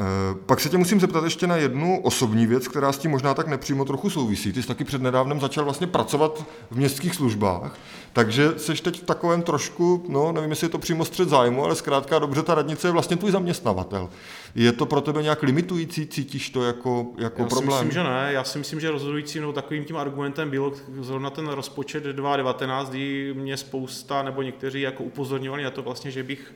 E, 0.00 0.34
pak 0.46 0.60
se 0.60 0.68
tě 0.68 0.78
musím 0.78 1.00
zeptat 1.00 1.24
ještě 1.24 1.46
na 1.46 1.56
jednu 1.56 2.00
osobní 2.02 2.46
věc, 2.46 2.68
která 2.68 2.92
s 2.92 2.98
tím 2.98 3.10
možná 3.10 3.34
tak 3.34 3.46
nepřímo 3.46 3.84
trochu 3.84 4.10
souvisí. 4.10 4.52
Ty 4.52 4.62
jsi 4.62 4.68
taky 4.68 4.84
přednedávnem 4.84 5.40
začal 5.40 5.64
vlastně 5.64 5.86
pracovat 5.86 6.44
v 6.70 6.76
městských 6.76 7.14
službách, 7.14 7.78
takže 8.12 8.52
jsi 8.56 8.74
teď 8.74 9.02
v 9.02 9.04
takovém 9.04 9.42
trošku, 9.42 10.04
no 10.08 10.32
nevím, 10.32 10.50
jestli 10.50 10.64
je 10.64 10.68
to 10.68 10.78
přímo 10.78 11.04
střed 11.04 11.28
zájmu, 11.28 11.64
ale 11.64 11.74
zkrátka 11.74 12.18
dobře, 12.18 12.42
ta 12.42 12.54
radnice 12.54 12.88
je 12.88 12.92
vlastně 12.92 13.16
tvůj 13.16 13.30
zaměstnavatel. 13.30 14.10
Je 14.54 14.72
to 14.72 14.86
pro 14.86 15.00
tebe 15.00 15.22
nějak 15.22 15.42
limitující, 15.42 16.06
cítíš 16.06 16.50
to 16.50 16.64
jako, 16.64 17.06
jako 17.18 17.42
Já 17.42 17.48
problém? 17.48 17.70
Já 17.70 17.78
si 17.78 17.84
myslím, 17.84 18.02
že 18.02 18.08
ne. 18.08 18.28
Já 18.32 18.44
si 18.44 18.58
myslím, 18.58 18.80
že 18.80 18.90
rozhodující 18.90 19.40
no, 19.40 19.52
takovým 19.52 19.84
tím 19.84 19.96
argumentem 19.96 20.50
bylo 20.50 20.72
zrovna 21.00 21.30
ten 21.30 21.48
rozpočet 21.48 22.04
2019, 22.04 22.90
kdy 22.90 23.34
mě 23.34 23.56
spousta 23.56 24.22
nebo 24.22 24.42
někteří 24.42 24.80
jako 24.80 25.02
upozorňovali 25.02 25.62
na 25.62 25.70
to 25.70 25.82
vlastně, 25.82 26.10
že 26.10 26.22
bych 26.22 26.54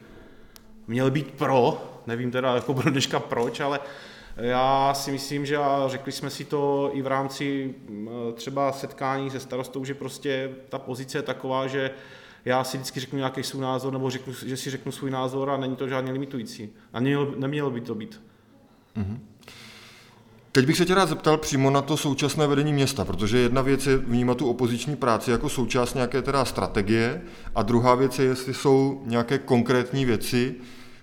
měl 0.88 1.10
být 1.10 1.30
pro, 1.30 1.84
nevím 2.06 2.30
teda 2.30 2.54
jako 2.54 2.74
pro 2.74 2.90
dneška 2.90 3.20
proč, 3.20 3.60
ale 3.60 3.80
já 4.36 4.94
si 4.94 5.12
myslím, 5.12 5.46
že 5.46 5.56
a 5.56 5.84
řekli 5.86 6.12
jsme 6.12 6.30
si 6.30 6.44
to 6.44 6.90
i 6.92 7.02
v 7.02 7.06
rámci 7.06 7.74
třeba 8.34 8.72
setkání 8.72 9.30
se 9.30 9.40
starostou, 9.40 9.84
že 9.84 9.94
prostě 9.94 10.50
ta 10.68 10.78
pozice 10.78 11.18
je 11.18 11.22
taková, 11.22 11.66
že 11.66 11.90
já 12.44 12.64
si 12.64 12.76
vždycky 12.76 13.00
řeknu 13.00 13.18
nějaký 13.18 13.42
svůj 13.42 13.62
názor, 13.62 13.92
nebo 13.92 14.10
řeknu, 14.10 14.32
že 14.46 14.56
si 14.56 14.70
řeknu 14.70 14.92
svůj 14.92 15.10
názor 15.10 15.50
a 15.50 15.56
není 15.56 15.76
to 15.76 15.88
žádně 15.88 16.12
limitující. 16.12 16.70
A 16.92 17.00
nemělo, 17.00 17.34
nemělo 17.36 17.70
by 17.70 17.80
to 17.80 17.94
být. 17.94 18.20
Mm-hmm. 18.96 19.18
Teď 20.52 20.66
bych 20.66 20.76
se 20.76 20.84
tě 20.84 20.94
rád 20.94 21.08
zeptal 21.08 21.36
přímo 21.36 21.70
na 21.70 21.82
to 21.82 21.96
současné 21.96 22.46
vedení 22.46 22.72
města, 22.72 23.04
protože 23.04 23.38
jedna 23.38 23.62
věc 23.62 23.86
je 23.86 23.96
vnímat 23.96 24.38
tu 24.38 24.50
opoziční 24.50 24.96
práci 24.96 25.30
jako 25.30 25.48
součást 25.48 25.94
nějaké 25.94 26.22
teda 26.22 26.44
strategie 26.44 27.22
a 27.54 27.62
druhá 27.62 27.94
věc 27.94 28.18
je, 28.18 28.24
jestli 28.24 28.54
jsou 28.54 29.02
nějaké 29.06 29.38
konkrétní 29.38 30.04
věci, 30.04 30.54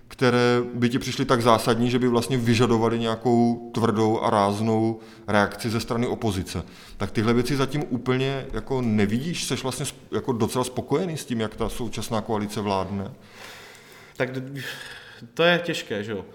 které 0.08 0.62
by 0.74 0.90
ti 0.90 1.00
přišly 1.00 1.26
tak 1.26 1.42
zásadní, 1.42 1.90
že 1.90 2.00
by 2.00 2.08
vlastně 2.08 2.38
vyžadovali 2.38 3.00
nějakou 3.00 3.72
tvrdou 3.74 4.22
a 4.22 4.30
ráznou 4.30 5.00
reakci 5.28 5.70
ze 5.70 5.80
strany 5.80 6.08
opozice. 6.08 6.64
Tak 6.98 7.12
tyhle 7.12 7.34
věci 7.34 7.56
zatím 7.56 7.84
úplně 7.90 8.46
jako 8.54 8.82
nevidíš? 8.82 9.44
Jsi 9.44 9.56
vlastně 9.56 9.86
jako 10.12 10.32
docela 10.32 10.64
spokojený 10.64 11.18
s 11.18 11.26
tím, 11.26 11.42
jak 11.42 11.56
ta 11.56 11.70
současná 11.70 12.22
koalice 12.22 12.62
vládne? 12.62 13.12
Tak 14.18 14.30
to 15.34 15.44
je 15.44 15.62
těžké, 15.64 16.04
že 16.04 16.12
jo. 16.12 16.26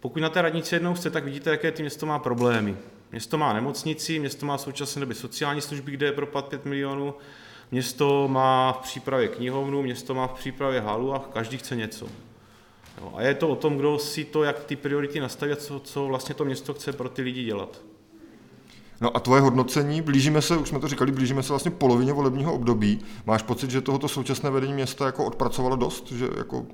Pokud 0.00 0.22
na 0.22 0.28
té 0.28 0.42
radnici 0.42 0.74
jednou 0.74 0.94
jste, 0.94 1.10
tak 1.10 1.24
vidíte, 1.24 1.50
jaké 1.50 1.72
ty 1.72 1.82
město 1.82 2.06
má 2.06 2.18
problémy. 2.18 2.76
Město 3.12 3.38
má 3.38 3.52
nemocnici, 3.52 4.18
město 4.18 4.46
má 4.46 4.58
současné 4.58 5.00
době 5.00 5.14
sociální 5.14 5.60
služby, 5.60 5.92
kde 5.92 6.06
je 6.06 6.12
propad 6.12 6.48
5 6.48 6.64
milionů, 6.64 7.14
město 7.70 8.28
má 8.28 8.72
v 8.72 8.78
přípravě 8.78 9.28
knihovnu, 9.28 9.82
město 9.82 10.14
má 10.14 10.26
v 10.26 10.32
přípravě 10.32 10.80
halu 10.80 11.14
a 11.14 11.18
každý 11.18 11.58
chce 11.58 11.76
něco. 11.76 12.06
Jo, 13.00 13.12
a 13.14 13.22
je 13.22 13.34
to 13.34 13.48
o 13.48 13.56
tom, 13.56 13.76
kdo 13.76 13.98
si 13.98 14.24
to, 14.24 14.42
jak 14.42 14.64
ty 14.64 14.76
priority 14.76 15.20
nastaví 15.20 15.52
a 15.52 15.56
co, 15.56 15.80
co 15.80 16.06
vlastně 16.06 16.34
to 16.34 16.44
město 16.44 16.74
chce 16.74 16.92
pro 16.92 17.08
ty 17.08 17.22
lidi 17.22 17.44
dělat. 17.44 17.80
No 19.00 19.16
a 19.16 19.20
tvoje 19.20 19.40
hodnocení, 19.40 20.02
blížíme 20.02 20.42
se, 20.42 20.56
už 20.56 20.68
jsme 20.68 20.80
to 20.80 20.88
říkali, 20.88 21.12
blížíme 21.12 21.42
se 21.42 21.48
vlastně 21.48 21.70
polovině 21.70 22.12
volebního 22.12 22.54
období. 22.54 23.00
Máš 23.26 23.42
pocit, 23.42 23.70
že 23.70 23.80
tohoto 23.80 24.08
současné 24.08 24.50
vedení 24.50 24.72
města 24.72 25.06
jako 25.06 25.24
odpracovalo 25.24 25.76
dost? 25.76 26.12
Že 26.12 26.28
jako, 26.36 26.66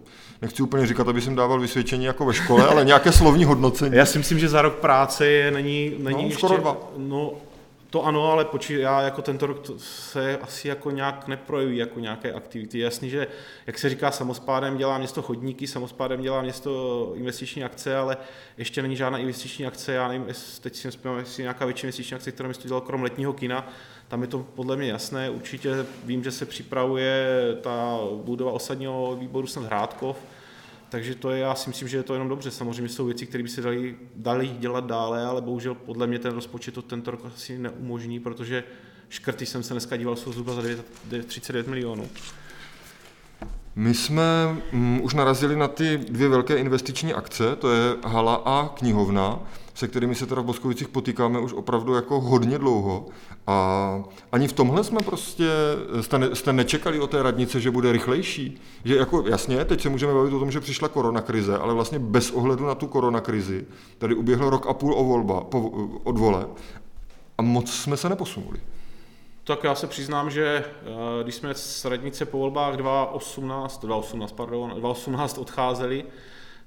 nechci 0.42 0.62
úplně 0.62 0.86
říkat, 0.86 1.08
aby 1.08 1.20
jsem 1.20 1.34
dával 1.34 1.60
vysvědčení 1.60 2.04
jako 2.04 2.24
ve 2.24 2.34
škole, 2.34 2.68
ale 2.68 2.84
nějaké 2.84 3.12
slovní 3.12 3.44
hodnocení. 3.44 3.96
Já 3.96 4.06
si 4.06 4.18
myslím, 4.18 4.38
že 4.38 4.48
za 4.48 4.62
rok 4.62 4.74
práce 4.74 5.26
je, 5.26 5.50
není, 5.50 5.92
není 5.98 6.22
no, 6.22 6.28
ještě, 6.28 6.38
skoro 6.38 6.56
dva. 6.56 6.76
No, 6.96 7.32
to 7.90 8.04
ano, 8.04 8.32
ale 8.32 8.44
počí, 8.44 8.72
já 8.72 9.00
jako 9.00 9.22
tento 9.22 9.46
rok 9.46 9.62
se 9.78 10.38
asi 10.38 10.68
jako 10.68 10.90
nějak 10.90 11.28
neprojeví 11.28 11.76
jako 11.76 12.00
nějaké 12.00 12.32
aktivity. 12.32 12.78
Jasný, 12.78 13.10
že 13.10 13.26
jak 13.66 13.78
se 13.78 13.88
říká, 13.88 14.10
samospádem 14.10 14.76
dělá 14.76 14.98
město 14.98 15.22
chodníky, 15.22 15.66
samospádem 15.66 16.22
dělá 16.22 16.42
město 16.42 17.12
investiční 17.14 17.64
akce, 17.64 17.96
ale 17.96 18.16
ještě 18.58 18.82
není 18.82 18.96
žádná 18.96 19.18
investiční 19.18 19.66
akce. 19.66 19.92
Já 19.92 20.08
nevím, 20.08 20.26
teď 20.60 20.76
si 20.76 20.88
nespomínám, 20.88 21.18
jestli 21.18 21.42
nějaká 21.42 21.64
větší 21.64 21.86
investiční 21.86 22.14
akce, 22.14 22.32
kterou 22.32 22.48
město 22.48 22.68
dělalo 22.68 22.80
krom 22.80 23.02
letního 23.02 23.32
kina. 23.32 23.68
Tam 24.08 24.22
je 24.22 24.28
to 24.28 24.46
podle 24.54 24.76
mě 24.76 24.88
jasné. 24.88 25.30
Určitě 25.30 25.86
vím, 26.04 26.24
že 26.24 26.30
se 26.30 26.46
připravuje 26.46 27.26
ta 27.60 27.98
budova 28.14 28.52
osadního 28.52 29.16
výboru 29.20 29.46
snad 29.46 29.64
Hrádkov, 29.64 30.16
takže 30.96 31.14
to 31.14 31.30
je, 31.30 31.38
já 31.38 31.54
si 31.54 31.70
myslím, 31.70 31.88
že 31.88 31.96
je 31.96 32.02
to 32.02 32.12
jenom 32.12 32.28
dobře. 32.28 32.50
Samozřejmě 32.50 32.88
jsou 32.88 33.06
věci, 33.06 33.26
které 33.26 33.42
by 33.42 33.48
se 33.48 33.62
dali, 33.62 33.96
dali 34.14 34.48
dělat 34.48 34.86
dále, 34.86 35.26
ale 35.26 35.42
bohužel 35.42 35.74
podle 35.74 36.06
mě 36.06 36.18
ten 36.18 36.34
rozpočet 36.34 36.74
to 36.74 36.82
tento 36.82 37.10
rok 37.10 37.20
asi 37.26 37.58
neumožní, 37.58 38.20
protože 38.20 38.64
škrty 39.08 39.46
jsem 39.46 39.62
se 39.62 39.74
dneska 39.74 39.96
díval, 39.96 40.16
jsou 40.16 40.32
zhruba 40.32 40.54
za 40.54 40.62
39 41.26 41.66
milionů. 41.66 42.08
My 43.74 43.94
jsme 43.94 44.22
um, 44.72 45.00
už 45.02 45.14
narazili 45.14 45.56
na 45.56 45.68
ty 45.68 45.98
dvě 45.98 46.28
velké 46.28 46.56
investiční 46.56 47.14
akce, 47.14 47.56
to 47.56 47.72
je 47.72 47.96
hala 48.04 48.42
a 48.44 48.68
knihovna 48.68 49.40
se 49.76 49.88
kterými 49.88 50.14
se 50.14 50.26
teda 50.26 50.42
v 50.42 50.44
Boskovicích 50.44 50.88
potýkáme 50.88 51.40
už 51.40 51.52
opravdu 51.52 51.94
jako 51.94 52.20
hodně 52.20 52.58
dlouho. 52.58 53.06
A 53.46 54.02
ani 54.32 54.48
v 54.48 54.52
tomhle 54.52 54.84
jsme 54.84 55.00
prostě, 55.00 55.50
jste, 56.00 56.18
ne, 56.18 56.34
jste 56.34 56.52
nečekali 56.52 57.00
o 57.00 57.06
té 57.06 57.22
radnice, 57.22 57.60
že 57.60 57.70
bude 57.70 57.92
rychlejší. 57.92 58.60
Že 58.84 58.96
jako 58.96 59.24
jasně, 59.28 59.64
teď 59.64 59.80
se 59.80 59.88
můžeme 59.88 60.14
bavit 60.14 60.32
o 60.34 60.38
tom, 60.38 60.50
že 60.50 60.60
přišla 60.60 60.88
koronakrize, 60.88 61.58
ale 61.58 61.74
vlastně 61.74 61.98
bez 61.98 62.30
ohledu 62.30 62.66
na 62.66 62.74
tu 62.74 62.86
koronakrizi, 62.86 63.66
tady 63.98 64.14
uběhl 64.14 64.50
rok 64.50 64.66
a 64.66 64.74
půl 64.74 64.94
o 64.94 65.04
volba, 65.04 65.40
po, 65.40 65.70
od 66.04 66.18
vole 66.18 66.46
a 67.38 67.42
moc 67.42 67.72
jsme 67.72 67.96
se 67.96 68.08
neposunuli. 68.08 68.60
Tak 69.44 69.64
já 69.64 69.74
se 69.74 69.86
přiznám, 69.86 70.30
že 70.30 70.64
eh, 70.64 71.22
když 71.22 71.34
jsme 71.34 71.54
z 71.54 71.84
radnice 71.84 72.24
po 72.24 72.38
volbách 72.38 72.76
2018, 72.76 73.84
2018, 73.84 74.32
pardon, 74.32 74.70
2018 74.70 75.38
odcházeli, 75.38 76.04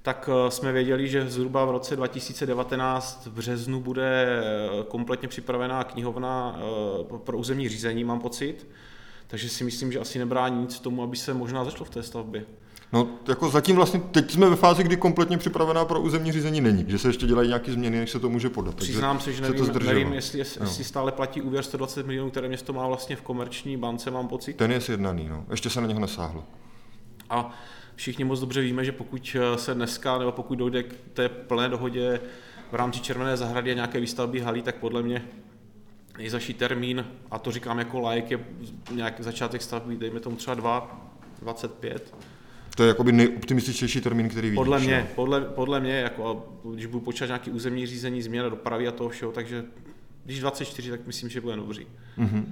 tak 0.02 0.30
eh, 0.34 0.52
jsme 0.52 0.72
věděli, 0.72 1.08
že 1.08 1.30
zhruba 1.30 1.66
v 1.66 1.72
roce 1.72 1.96
2019 1.96 3.26
v 3.26 3.32
březnu 3.32 3.82
bude 3.82 4.26
eh, 4.28 4.84
kompletně 4.88 5.28
připravená 5.28 5.84
knihovna 5.84 6.60
eh, 6.60 7.18
pro 7.18 7.38
územní 7.38 7.70
řízení, 7.70 8.04
mám 8.04 8.20
pocit. 8.20 8.68
Takže 9.28 9.50
si 9.50 9.64
myslím, 9.64 9.92
že 9.92 10.00
asi 10.00 10.20
nebrání 10.20 10.62
nic 10.62 10.80
tomu, 10.80 11.04
aby 11.04 11.18
se 11.18 11.34
možná 11.34 11.66
začalo 11.66 11.86
v 11.86 11.90
té 11.90 12.04
stavbě. 12.04 12.46
No, 12.94 13.08
jako 13.28 13.50
zatím 13.50 13.76
vlastně, 13.76 14.00
teď 14.00 14.32
jsme 14.32 14.50
ve 14.50 14.56
fázi, 14.56 14.84
kdy 14.84 14.98
kompletně 14.98 15.38
připravená 15.38 15.86
pro 15.86 16.02
územní 16.02 16.32
řízení 16.32 16.62
není, 16.62 16.86
že 16.88 16.98
se 16.98 17.10
ještě 17.10 17.28
dělají 17.28 17.48
nějaké 17.48 17.72
změny, 17.72 18.00
než 18.00 18.10
se 18.10 18.20
to 18.20 18.30
může 18.30 18.50
podat. 18.50 18.76
Přiznám 18.76 19.20
se, 19.20 19.34
že 19.34 19.42
nevím, 19.42 19.66
se 19.66 19.72
to 19.72 19.80
nevím 19.80 20.14
jestli, 20.14 20.40
jestli 20.40 20.84
stále 20.84 21.12
platí 21.12 21.42
úvěr 21.42 21.64
120 21.64 22.06
milionů, 22.06 22.30
které 22.32 22.48
město 22.48 22.74
má 22.74 22.88
vlastně 22.88 23.16
v 23.16 23.22
komerční 23.22 23.78
bance, 23.78 24.12
mám 24.12 24.28
pocit. 24.28 24.56
Ten 24.56 24.72
je 24.72 24.82
sjednaný, 24.82 25.30
no. 25.30 25.46
ještě 25.52 25.70
se 25.70 25.82
na 25.82 25.88
něho 25.88 26.00
nesáhlo. 26.00 26.44
A 27.30 27.52
všichni 28.00 28.24
moc 28.24 28.40
dobře 28.40 28.62
víme, 28.62 28.86
že 28.86 28.92
pokud 28.92 29.36
eh, 29.40 29.58
se 29.58 29.74
dneska, 29.74 30.18
nebo 30.18 30.32
pokud 30.32 30.56
dojde 30.56 30.84
k 30.84 30.94
té 31.14 31.30
plné 31.30 31.70
dohodě 31.70 32.20
v 32.72 32.76
rámci 32.76 33.00
Červené 33.00 33.38
zahrady 33.38 33.72
a 33.72 33.74
nějaké 33.74 34.00
výstavby 34.00 34.40
halí, 34.40 34.62
tak 34.62 34.76
podle 34.76 35.04
mě 35.04 35.26
nejzaší 36.18 36.54
termín, 36.54 37.06
a 37.32 37.40
to 37.40 37.52
říkám 37.52 37.80
jako 37.80 38.10
like, 38.10 38.34
je 38.34 38.40
nějaký 38.92 39.24
začátek 39.24 39.62
stavby, 39.62 39.96
dejme 39.96 40.20
tomu 40.20 40.36
třeba 40.36 40.56
2, 40.56 41.12
25. 41.42 42.16
To 42.76 42.84
je 42.84 42.88
jakoby 42.88 43.12
nejoptimističtější 43.12 44.02
termín, 44.02 44.30
který 44.30 44.50
vidíš. 44.50 44.58
Podle 44.58 44.80
mě, 44.80 45.08
podle, 45.16 45.42
podle 45.42 45.80
mě, 45.80 46.00
jako, 46.00 46.54
když 46.74 46.86
budu 46.86 47.06
počítat 47.06 47.26
nějaký 47.26 47.52
územní 47.52 47.86
řízení, 47.86 48.22
změna 48.22 48.50
dopravy 48.50 48.88
a 48.88 48.92
toho 48.92 49.10
všeho, 49.10 49.32
takže 49.32 49.66
když 50.26 50.40
24, 50.40 50.90
tak 50.90 51.08
myslím, 51.08 51.30
že 51.30 51.42
bude 51.42 51.56
dobrý. 51.56 51.88
Mm-hmm. 52.18 52.44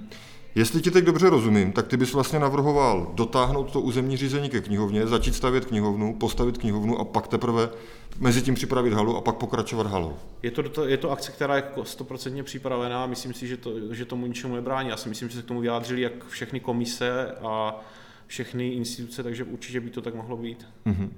Jestli 0.54 0.80
ti 0.80 0.90
teď 0.90 1.04
dobře 1.04 1.30
rozumím, 1.30 1.72
tak 1.72 1.86
ty 1.86 1.96
bys 1.96 2.12
vlastně 2.12 2.38
navrhoval 2.38 3.10
dotáhnout 3.14 3.72
to 3.72 3.80
územní 3.80 4.16
řízení 4.16 4.50
ke 4.50 4.60
knihovně, 4.60 5.06
začít 5.06 5.34
stavět 5.34 5.64
knihovnu, 5.64 6.14
postavit 6.14 6.58
knihovnu 6.58 6.98
a 6.98 7.04
pak 7.04 7.28
teprve 7.28 7.70
mezi 8.18 8.42
tím 8.42 8.54
připravit 8.54 8.92
halu 8.92 9.16
a 9.16 9.20
pak 9.20 9.36
pokračovat 9.36 9.86
halou. 9.86 10.16
Je 10.42 10.50
to, 10.50 10.86
je 10.86 10.96
to 10.96 11.10
akce, 11.10 11.32
která 11.32 11.56
je 11.56 11.62
stoprocentně 11.82 12.42
připravená, 12.42 13.06
myslím 13.06 13.34
si, 13.34 13.46
že, 13.46 13.56
to, 13.56 13.94
že 13.94 14.04
tomu 14.04 14.26
ničemu 14.26 14.54
nebrání. 14.54 14.88
Já 14.88 14.96
si 14.96 15.08
myslím, 15.08 15.28
že 15.28 15.36
se 15.36 15.42
k 15.42 15.46
tomu 15.46 15.60
vyjádřili 15.60 16.00
jak 16.00 16.26
všechny 16.28 16.60
komise 16.60 17.32
a 17.42 17.80
všechny 18.26 18.68
instituce, 18.68 19.22
takže 19.22 19.44
určitě 19.44 19.80
by 19.80 19.90
to 19.90 20.02
tak 20.02 20.14
mohlo 20.14 20.36
být. 20.36 20.66
Uh-huh. 20.86 21.10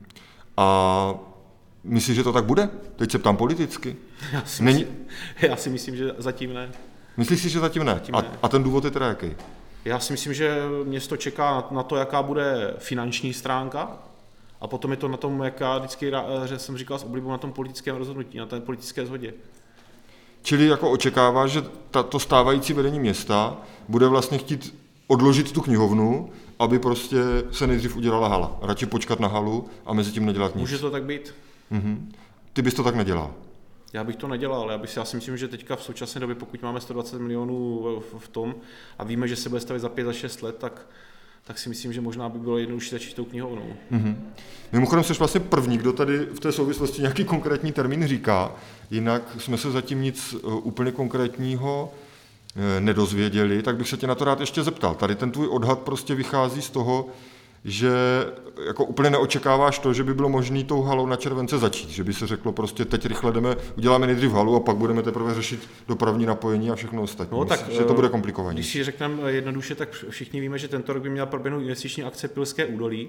A 0.57 1.15
myslíš, 1.85 2.17
že 2.17 2.25
to 2.25 2.33
tak 2.33 2.45
bude? 2.45 2.71
Teď 2.97 3.11
se 3.11 3.19
ptám 3.19 3.37
politicky. 3.37 3.97
Já 4.33 4.45
si, 4.45 4.63
Není... 4.63 4.79
myslím, 4.79 5.07
já 5.51 5.57
si 5.57 5.71
myslím, 5.71 5.97
že 5.97 6.13
zatím 6.19 6.55
ne. 6.55 6.73
Myslíš 7.17 7.43
si, 7.43 7.49
že 7.49 7.61
zatím 7.61 7.85
ne? 7.85 7.95
Zatím 7.95 8.15
ne. 8.15 8.19
A, 8.19 8.25
a 8.43 8.49
ten 8.49 8.63
důvod 8.63 8.85
je 8.85 8.91
teda 8.91 9.07
jaký? 9.07 9.37
Já 9.85 9.99
si 9.99 10.13
myslím, 10.13 10.35
že 10.35 10.63
město 10.85 11.17
čeká 11.17 11.51
na, 11.51 11.69
na 11.71 11.83
to, 11.83 11.97
jaká 11.97 12.23
bude 12.23 12.75
finanční 12.79 13.33
stránka, 13.33 13.99
a 14.61 14.67
potom 14.67 14.91
je 14.91 14.97
to 14.97 15.09
na 15.09 15.17
tom, 15.17 15.43
jak 15.43 15.61
já 15.61 15.79
vždycky 15.79 16.13
že 16.45 16.59
jsem 16.59 16.77
říkal 16.77 16.99
s 16.99 17.05
oblibou 17.05 17.31
na 17.31 17.39
tom 17.39 17.53
politickém 17.53 17.97
rozhodnutí, 17.97 18.39
na 18.39 18.47
té 18.47 18.61
politické 18.61 19.07
shodě. 19.07 19.35
Čili 20.43 20.67
jako 20.67 20.91
očekává, 20.91 21.47
že 21.47 21.63
ta, 21.91 22.03
to 22.03 22.19
stávající 22.19 22.73
vedení 22.73 23.01
města 23.01 23.57
bude 23.89 24.07
vlastně 24.07 24.39
chtít 24.39 24.75
odložit 25.07 25.53
tu 25.53 25.61
knihovnu, 25.61 26.31
aby 26.59 26.79
prostě 26.79 27.17
se 27.51 27.67
nejdřív 27.67 27.97
udělala 27.97 28.29
hala. 28.29 28.59
Radši 28.63 28.87
počkat 28.87 29.21
na 29.21 29.29
halu 29.29 29.69
a 29.87 29.93
mezi 29.93 30.13
tím 30.13 30.27
nedělat 30.27 30.55
nic. 30.55 30.61
Může 30.61 30.79
to 30.79 30.91
tak 30.91 31.05
být? 31.05 31.35
Mhm. 31.71 32.13
Ty 32.53 32.63
bys 32.63 32.75
to 32.75 32.83
tak 32.83 32.95
nedělal. 32.95 33.35
Já 33.93 34.05
bych 34.05 34.17
to 34.17 34.29
nedělal, 34.29 34.71
já, 34.71 34.79
bych, 34.79 34.97
já 34.97 35.05
si 35.05 35.17
myslím, 35.17 35.37
že 35.37 35.49
teďka 35.49 35.77
v 35.77 35.83
současné 35.83 36.21
době, 36.21 36.37
pokud 36.37 36.63
máme 36.63 36.81
120 36.81 37.19
milionů 37.19 37.83
v, 38.01 38.19
v 38.19 38.29
tom 38.29 38.55
a 38.99 39.05
víme, 39.05 39.29
že 39.29 39.37
se 39.37 39.49
bude 39.49 39.61
stavit 39.61 39.81
za 39.81 39.89
5 39.89 40.05
za 40.05 40.13
6 40.13 40.43
let, 40.43 40.57
tak, 40.59 40.87
tak 41.45 41.59
si 41.59 41.69
myslím, 41.69 41.93
že 41.93 42.01
možná 42.01 42.29
by 42.29 42.39
bylo 42.39 42.59
jednodušší 42.59 42.91
začít 42.91 43.15
tou 43.15 43.25
knihovnou. 43.25 43.73
Mm-hmm. 43.93 44.17
Mimochodem 44.73 45.05
jsi 45.05 45.13
vlastně 45.13 45.41
první, 45.41 45.79
kdo 45.79 45.93
tady 45.93 46.19
v 46.19 46.41
té 46.41 46.53
souvislosti 46.53 47.01
nějaký 47.01 47.25
konkrétní 47.25 47.73
termín 47.73 48.07
říká, 48.07 48.53
jinak 48.91 49.23
jsme 49.39 49.59
se 49.59 49.71
zatím 49.71 50.03
nic 50.03 50.33
uh, 50.33 50.67
úplně 50.67 50.93
konkrétního 50.93 51.93
uh, 52.57 52.63
nedozvěděli, 52.81 53.63
tak 53.63 53.77
bych 53.77 53.89
se 53.89 53.97
tě 53.97 54.07
na 54.07 54.15
to 54.15 54.25
rád 54.25 54.41
ještě 54.41 54.63
zeptal. 54.63 54.95
Tady 54.95 55.15
ten 55.15 55.31
tvůj 55.31 55.49
odhad 55.49 55.79
prostě 55.79 56.15
vychází 56.15 56.63
z 56.63 56.71
toho, 56.71 57.07
že 57.65 57.91
jako 58.67 58.85
úplně 58.85 59.11
neočekáváš 59.11 59.79
to, 59.79 59.93
že 59.93 60.05
by 60.05 60.15
bylo 60.15 60.29
možné 60.29 60.65
tou 60.65 60.83
halou 60.83 61.07
na 61.07 61.17
července 61.17 61.59
začít, 61.59 61.91
že 61.91 62.05
by 62.05 62.13
se 62.13 62.27
řeklo 62.27 62.53
prostě 62.53 62.85
teď 62.85 63.07
rychle 63.07 63.33
jdeme, 63.33 63.57
uděláme 63.77 64.07
nejdřív 64.07 64.33
halu 64.33 64.57
a 64.57 64.61
pak 64.61 64.77
budeme 64.77 65.03
teprve 65.03 65.35
řešit 65.35 65.69
dopravní 65.89 66.27
napojení 66.27 66.71
a 66.71 66.75
všechno 66.75 67.03
ostatní. 67.03 67.39
No, 67.39 67.45
tak, 67.45 67.69
že 67.69 67.85
to 67.85 67.95
bude 67.95 68.09
komplikované. 68.09 68.55
Když 68.55 68.73
si 68.73 68.85
řekneme 68.85 69.33
jednoduše, 69.33 69.75
tak 69.75 70.05
všichni 70.11 70.41
víme, 70.41 70.59
že 70.59 70.69
tento 70.69 70.93
rok 70.93 71.03
by 71.03 71.11
měla 71.11 71.27
proběhnout 71.27 71.61
investiční 71.61 72.03
akce 72.03 72.29
Pilské 72.29 72.67
údolí, 72.67 73.09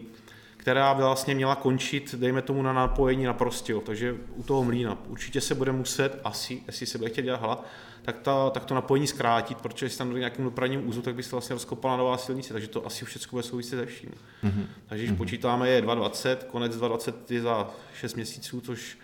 která 0.61 0.93
vlastně 0.93 1.35
měla 1.35 1.55
končit, 1.55 2.15
dejme 2.15 2.41
tomu, 2.41 2.61
na 2.61 2.73
napojení 2.73 3.23
na 3.23 3.33
Prostějov, 3.33 3.83
takže 3.83 4.15
u 4.35 4.43
toho 4.43 4.63
mlína. 4.63 4.97
Určitě 5.07 5.41
se 5.41 5.55
bude 5.55 5.71
muset, 5.71 6.21
asi, 6.23 6.61
jestli 6.67 6.85
se 6.85 6.97
bude 6.97 7.09
chtět 7.09 7.21
dělat 7.21 7.41
hala, 7.41 7.65
tak, 8.01 8.19
ta, 8.19 8.49
tak 8.49 8.65
to 8.65 8.75
napojení 8.75 9.07
zkrátit, 9.07 9.57
protože 9.57 9.85
jestli 9.85 9.97
tam 9.97 10.09
do 10.09 10.17
nějakým 10.17 10.45
dopravním 10.45 10.89
úzu, 10.89 11.01
tak 11.01 11.15
by 11.15 11.23
se 11.23 11.31
vlastně 11.31 11.53
rozkopala 11.53 11.97
nová 11.97 12.17
silnice, 12.17 12.53
takže 12.53 12.67
to 12.67 12.85
asi 12.85 13.05
všechno 13.05 13.29
bude 13.31 13.43
souviset 13.43 13.79
se 13.79 13.85
vším. 13.85 14.09
Mm-hmm. 14.43 14.65
Takže 14.85 15.03
když 15.03 15.13
mm-hmm. 15.13 15.17
počítáme 15.17 15.69
je 15.69 15.81
2020, 15.81 16.43
konec 16.43 16.77
2020 16.77 17.31
je 17.31 17.41
za 17.41 17.69
6 17.93 18.15
měsíců, 18.15 18.61
což 18.61 18.97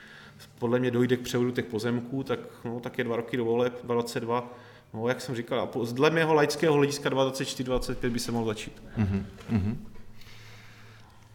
podle 0.60 0.80
mě 0.80 0.92
dojde 0.92 1.18
k 1.18 1.22
převodu 1.22 1.52
těch 1.52 1.66
pozemků, 1.66 2.24
tak, 2.24 2.40
no, 2.66 2.80
tak 2.80 2.98
je 2.98 3.04
dva 3.04 3.16
roky 3.16 3.38
do 3.38 3.46
voleb, 3.46 3.74
2022, 3.84 4.54
no, 4.94 5.08
jak 5.08 5.22
jsem 5.22 5.36
říkal, 5.36 5.70
dle 5.92 6.10
mého 6.10 6.34
laického 6.34 6.76
hlediska 6.76 7.10
2024-2025 7.10 8.10
by 8.10 8.20
se 8.20 8.32
mohl 8.32 8.46
začít. 8.46 8.84
Mm-hmm. 8.98 9.76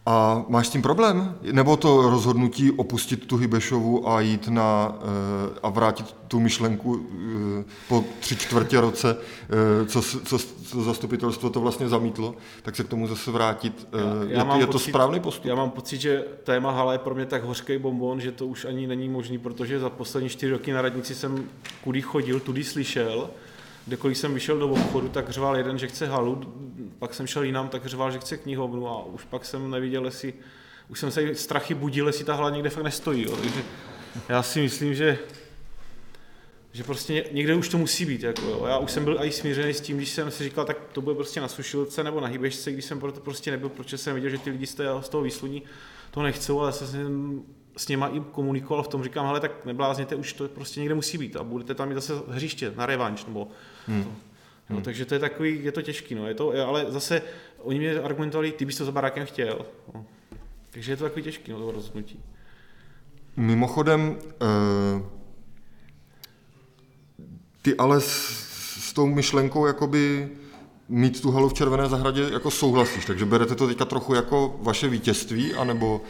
A 0.06 0.44
máš 0.48 0.66
s 0.66 0.70
tím 0.70 0.82
problém? 0.82 1.34
Nebo 1.52 1.76
to 1.76 2.10
rozhodnutí 2.10 2.70
opustit 2.70 3.26
tu 3.26 3.36
Hybešovu 3.36 4.08
a 4.08 4.20
jít 4.20 4.48
na 4.48 4.98
eh, 4.98 5.58
a 5.62 5.70
vrátit 5.70 6.16
tu 6.28 6.40
myšlenku 6.40 7.06
eh, 7.60 7.64
po 7.88 8.04
tři 8.20 8.36
čtvrtě 8.36 8.80
roce, 8.80 9.16
eh, 9.82 9.86
co, 9.86 10.02
co, 10.02 10.38
co 10.38 10.82
zastupitelstvo 10.82 11.50
to 11.50 11.60
vlastně 11.60 11.88
zamítlo, 11.88 12.34
tak 12.62 12.76
se 12.76 12.84
k 12.84 12.88
tomu 12.88 13.06
zase 13.08 13.30
vrátit. 13.30 13.88
Já, 14.28 14.44
já 14.44 14.54
je, 14.54 14.60
je 14.60 14.66
to 14.66 14.72
pocit, 14.72 14.90
správný 14.90 15.20
postup? 15.20 15.44
Já 15.44 15.54
mám 15.54 15.70
pocit, 15.70 16.00
že 16.00 16.24
téma 16.44 16.70
hala 16.70 16.92
je 16.92 16.98
pro 16.98 17.14
mě 17.14 17.26
tak 17.26 17.44
hořký 17.44 17.78
bonbon, 17.78 18.20
že 18.20 18.32
to 18.32 18.46
už 18.46 18.64
ani 18.64 18.86
není 18.86 19.08
možný, 19.08 19.38
protože 19.38 19.80
za 19.80 19.90
poslední 19.90 20.28
čtyři 20.28 20.52
roky 20.52 20.72
na 20.72 20.82
radnici 20.82 21.14
jsem 21.14 21.44
kudy 21.84 22.02
chodil, 22.02 22.40
tudy 22.40 22.64
slyšel, 22.64 23.30
kdekoliv 23.86 24.18
jsem 24.18 24.34
vyšel 24.34 24.58
do 24.58 24.68
obchodu, 24.68 25.08
tak 25.08 25.30
řval 25.30 25.56
jeden, 25.56 25.78
že 25.78 25.86
chce 25.86 26.06
halu, 26.06 26.40
pak 27.02 27.14
jsem 27.14 27.26
šel 27.26 27.42
jinam, 27.42 27.68
tak 27.68 27.86
řval, 27.86 28.10
že 28.10 28.18
chce 28.18 28.36
knihovnu 28.36 28.88
a 28.88 29.04
už 29.04 29.24
pak 29.24 29.44
jsem 29.44 29.70
neviděl, 29.70 30.04
jestli, 30.04 30.34
už 30.88 31.00
jsem 31.00 31.10
se 31.10 31.34
strachy 31.34 31.74
budil, 31.74 32.06
jestli 32.06 32.24
ta 32.24 32.34
hala 32.34 32.50
někde 32.50 32.70
fakt 32.70 32.84
nestojí. 32.84 33.22
Jo. 33.22 33.36
Takže 33.36 33.62
já 34.28 34.42
si 34.42 34.60
myslím, 34.60 34.94
že 34.94 35.18
že 36.72 36.84
prostě 36.84 37.24
někde 37.32 37.54
už 37.54 37.68
to 37.68 37.78
musí 37.78 38.04
být. 38.04 38.22
Jako, 38.22 38.42
jo. 38.42 38.64
Já 38.66 38.78
už 38.78 38.90
jsem 38.90 39.04
byl 39.04 39.18
i 39.22 39.32
smířený 39.32 39.74
s 39.74 39.80
tím, 39.80 39.96
když 39.96 40.08
jsem 40.10 40.30
si 40.30 40.44
říkal, 40.44 40.64
tak 40.64 40.76
to 40.92 41.00
bude 41.00 41.14
prostě 41.14 41.40
na 41.40 41.48
sušilce 41.48 42.04
nebo 42.04 42.20
na 42.20 42.28
hýbešce, 42.28 42.72
když 42.72 42.84
jsem 42.84 43.00
proto 43.00 43.20
prostě 43.20 43.50
nebyl, 43.50 43.68
protože 43.68 43.98
jsem 43.98 44.14
viděl, 44.14 44.30
že 44.30 44.38
ty 44.38 44.50
lidi 44.50 44.66
z 44.66 45.08
toho 45.10 45.22
výsluní 45.22 45.62
to 46.10 46.22
nechcou, 46.22 46.60
ale 46.60 46.72
jsem 46.72 47.42
s 47.76 47.88
něma 47.88 48.08
i 48.08 48.20
komunikoval 48.20 48.84
v 48.84 48.88
tom, 48.88 49.04
říkám, 49.04 49.26
hele, 49.26 49.40
tak 49.40 49.64
neblázněte, 49.64 50.14
už 50.14 50.32
to 50.32 50.48
prostě 50.48 50.80
někde 50.80 50.94
musí 50.94 51.18
být 51.18 51.36
a 51.36 51.42
budete 51.42 51.74
tam 51.74 51.88
mít 51.88 51.94
zase 51.94 52.12
hřiště 52.28 52.72
na 52.76 52.86
revanš, 52.86 53.24
nebo 53.24 53.48
hmm. 53.86 54.04
to. 54.04 54.31
No, 54.72 54.76
hmm. 54.76 54.84
takže 54.84 55.04
to 55.04 55.14
je 55.14 55.20
takový, 55.20 55.64
je 55.64 55.72
to 55.72 55.82
těžký, 55.82 56.14
no, 56.14 56.28
je 56.28 56.34
to, 56.34 56.52
ale 56.66 56.86
zase 56.88 57.22
oni 57.58 57.78
mě 57.78 58.00
argumentovali, 58.00 58.52
ty 58.52 58.64
bys 58.64 58.78
to 58.78 58.84
za 58.84 58.92
barákem 58.92 59.26
chtěl. 59.26 59.66
No. 59.94 60.04
Takže 60.70 60.92
je 60.92 60.96
to 60.96 61.04
takový 61.04 61.22
těžký, 61.22 61.52
no, 61.52 61.58
to 61.58 61.72
rozhodnutí. 61.72 62.20
Mimochodem, 63.36 64.16
uh, 64.18 65.06
ty 67.62 67.76
ale 67.76 68.00
s, 68.00 68.08
s 68.88 68.92
tou 68.92 69.06
myšlenkou 69.06 69.66
jakoby 69.66 70.28
mít 70.88 71.22
tu 71.22 71.30
halu 71.30 71.48
v 71.48 71.54
Červené 71.54 71.88
zahradě 71.88 72.28
jako 72.32 72.50
souhlasíš, 72.50 73.04
takže 73.04 73.24
berete 73.24 73.54
to 73.54 73.66
teďka 73.66 73.84
trochu 73.84 74.14
jako 74.14 74.58
vaše 74.62 74.88
vítězství, 74.88 75.54
anebo 75.54 76.00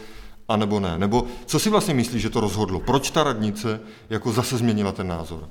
a 0.47 0.57
nebo 0.57 0.79
ne? 0.79 0.97
Nebo 0.97 1.27
co 1.45 1.59
si 1.59 1.69
vlastně 1.69 1.93
myslíš, 1.93 2.21
že 2.21 2.29
to 2.29 2.39
rozhodlo? 2.39 2.79
Proč 2.79 3.09
ta 3.11 3.23
radnice 3.23 3.79
jako 4.09 4.31
zase 4.31 4.57
změnila 4.57 4.91
ten 4.91 5.07
názor? 5.07 5.49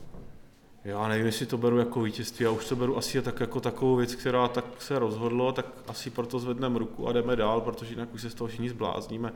Já 0.85 1.09
nevím, 1.09 1.27
jestli 1.27 1.47
to 1.47 1.59
beru 1.59 1.79
jako 1.79 2.03
vítězství, 2.03 2.45
já 2.45 2.51
už 2.51 2.69
to 2.69 2.77
beru 2.77 2.99
asi 2.99 3.23
tak 3.23 3.41
jako 3.41 3.61
takovou 3.61 3.97
věc, 3.97 4.15
která 4.15 4.49
tak 4.49 4.65
se 4.79 4.99
rozhodlo, 4.99 5.53
tak 5.53 5.67
asi 5.89 6.11
proto 6.11 6.39
zvedneme 6.39 6.79
ruku 6.79 7.09
a 7.09 7.13
jdeme 7.13 7.37
dál, 7.37 7.61
protože 7.61 7.93
jinak 7.93 8.15
už 8.15 8.23
se 8.23 8.31
z 8.31 8.35
toho 8.35 8.49
všichni 8.49 8.69
zblázníme. 8.69 9.33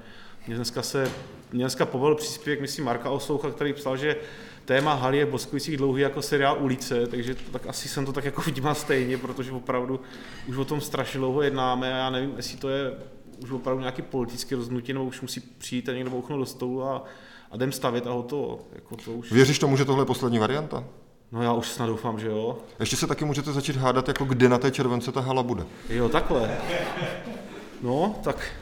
Mě 0.47 0.57
dneska 0.57 0.83
se, 0.83 1.13
mě 1.53 1.65
dneska 1.65 1.87
povolil 1.87 2.15
příspěvek, 2.15 2.61
myslím, 2.61 2.85
Marka 2.85 3.11
Osoucha, 3.11 3.51
který 3.51 3.73
psal, 3.73 3.97
že 3.97 4.17
téma 4.65 4.95
haly 4.95 5.19
je 5.19 5.25
v 5.25 5.31
Boskovicích 5.31 5.77
dlouhý 5.77 6.03
jako 6.03 6.23
seriál 6.23 6.57
Ulice, 6.61 7.07
takže 7.07 7.35
to, 7.35 7.51
tak 7.53 7.67
asi 7.67 7.89
jsem 7.89 8.07
to 8.07 8.13
tak 8.13 8.25
jako 8.25 8.41
vnímal 8.41 8.75
stejně, 8.75 9.19
protože 9.19 9.53
opravdu 9.53 10.01
už 10.49 10.57
o 10.57 10.65
tom 10.65 10.81
strašně 10.81 11.19
dlouho 11.19 11.43
jednáme 11.43 11.95
a 11.95 11.97
já 11.97 12.11
nevím, 12.11 12.33
jestli 12.37 12.59
to 12.59 12.69
je 12.69 12.95
už 13.43 13.51
opravdu 13.51 13.81
nějaký 13.81 14.03
politický 14.03 14.55
rozhodnutí, 14.55 14.93
nebo 14.93 15.05
už 15.05 15.21
musí 15.21 15.41
přijít 15.41 15.89
a 15.89 15.93
někdo 15.93 16.11
bouchnout 16.11 16.41
do 16.41 16.47
stolu 16.47 16.85
a, 16.85 17.05
a 17.51 17.57
jdem 17.57 17.73
stavit 17.73 18.07
a 18.07 18.11
hotovo. 18.11 18.61
Jako 18.73 18.97
to 18.97 19.13
už... 19.13 19.33
Věříš 19.33 19.59
tomu, 19.59 19.77
že 19.77 19.85
tohle 19.85 20.03
je 20.03 20.07
poslední 20.07 20.39
varianta? 20.39 20.85
No 21.33 21.43
já 21.43 21.53
už 21.53 21.69
snad 21.69 21.87
doufám, 21.87 22.21
že 22.21 22.29
jo. 22.29 22.59
Ještě 22.81 22.97
se 22.97 23.07
taky 23.07 23.25
můžete 23.25 23.53
začít 23.53 23.77
hádat, 23.77 24.09
jako 24.09 24.25
kde 24.25 24.49
na 24.49 24.59
té 24.59 24.71
července 24.71 25.13
ta 25.13 25.21
hala 25.21 25.43
bude. 25.43 25.65
Jo, 25.89 26.09
takhle. 26.09 26.59
No, 27.83 28.15
tak 28.25 28.53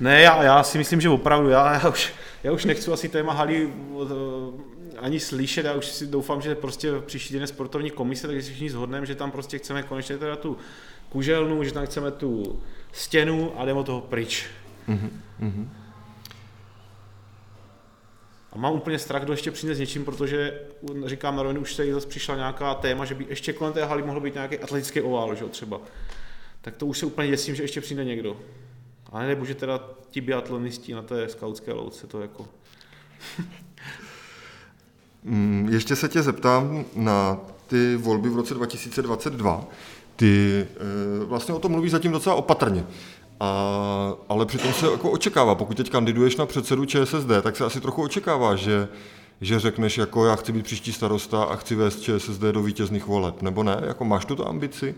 ne, 0.00 0.20
já, 0.20 0.42
já 0.42 0.62
si 0.62 0.78
myslím, 0.78 1.00
že 1.00 1.08
opravdu, 1.08 1.48
já, 1.48 1.74
já, 1.74 1.88
už, 1.88 2.12
já 2.42 2.52
už 2.52 2.64
nechci 2.64 2.92
asi 2.92 3.08
téma 3.08 3.32
haly 3.32 3.72
eh, 4.02 4.98
ani 4.98 5.20
slyšet, 5.20 5.66
já 5.66 5.72
už 5.72 5.86
si 5.86 6.06
doufám, 6.06 6.40
že 6.40 6.54
prostě 6.54 6.92
příští 7.06 7.34
den 7.34 7.46
sportovní 7.46 7.90
komise, 7.90 8.26
takže 8.26 8.42
si 8.42 8.50
všichni 8.50 8.70
zhodneme, 8.70 9.06
že 9.06 9.14
tam 9.14 9.30
prostě 9.30 9.58
chceme 9.58 9.82
konečně 9.82 10.18
teda 10.18 10.36
tu 10.36 10.56
kuželnu, 11.08 11.64
že 11.64 11.72
tam 11.72 11.86
chceme 11.86 12.10
tu 12.10 12.60
stěnu 12.92 13.52
a 13.60 13.64
jdeme 13.64 13.84
toho 13.84 14.00
pryč. 14.00 14.46
Mm-hmm. 14.88 15.68
A 18.54 18.58
mám 18.58 18.74
úplně 18.74 18.98
strach, 18.98 19.22
kdo 19.22 19.32
ještě 19.32 19.50
přijde 19.50 19.74
s 19.74 19.78
něčím, 19.78 20.04
protože 20.04 20.60
říkám 21.04 21.36
na 21.36 21.42
rovinu, 21.42 21.60
už 21.60 21.74
se 21.74 21.92
zase 21.92 22.06
přišla 22.06 22.36
nějaká 22.36 22.74
téma, 22.74 23.04
že 23.04 23.14
by 23.14 23.26
ještě 23.28 23.52
kolem 23.52 23.72
té 23.72 23.84
haly 23.84 24.02
mohl 24.02 24.20
být 24.20 24.34
nějaký 24.34 24.58
atletický 24.58 25.00
ovál, 25.00 25.34
že 25.34 25.44
třeba. 25.44 25.80
Tak 26.60 26.76
to 26.76 26.86
už 26.86 26.98
se 26.98 27.06
úplně 27.06 27.28
děsím, 27.28 27.54
že 27.54 27.62
ještě 27.62 27.80
přijde 27.80 28.04
někdo. 28.04 28.36
A 29.12 29.22
nebo 29.22 29.44
že 29.44 29.54
teda 29.54 29.80
ti 30.10 30.20
biatlonisti 30.20 30.94
na 30.94 31.02
té 31.02 31.28
skautské 31.28 31.72
louce, 31.72 32.06
to 32.06 32.20
jako... 32.20 32.46
Mm, 35.26 35.68
ještě 35.72 35.96
se 35.96 36.08
tě 36.08 36.22
zeptám 36.22 36.84
na 36.94 37.40
ty 37.66 37.96
volby 37.96 38.28
v 38.28 38.36
roce 38.36 38.54
2022. 38.54 39.66
Ty 40.16 40.66
e, 41.22 41.24
vlastně 41.24 41.54
o 41.54 41.58
tom 41.58 41.72
mluvíš 41.72 41.90
zatím 41.90 42.12
docela 42.12 42.34
opatrně. 42.34 42.84
A, 43.40 44.12
ale 44.28 44.46
přitom 44.46 44.72
se 44.72 44.86
jako 44.86 45.10
očekává, 45.10 45.54
pokud 45.54 45.76
teď 45.76 45.90
kandiduješ 45.90 46.36
na 46.36 46.46
předsedu 46.46 46.84
ČSSD, 46.84 47.28
tak 47.42 47.56
se 47.56 47.64
asi 47.64 47.80
trochu 47.80 48.02
očekává, 48.02 48.56
že, 48.56 48.88
že 49.40 49.60
řekneš, 49.60 49.98
jako 49.98 50.26
já 50.26 50.36
chci 50.36 50.52
být 50.52 50.64
příští 50.64 50.92
starosta 50.92 51.42
a 51.42 51.56
chci 51.56 51.74
vést 51.74 52.00
ČSSD 52.00 52.40
do 52.40 52.62
vítězných 52.62 53.06
voleb, 53.06 53.42
nebo 53.42 53.62
ne? 53.62 53.76
Jako 53.86 54.04
máš 54.04 54.24
tu 54.24 54.48
ambici? 54.48 54.94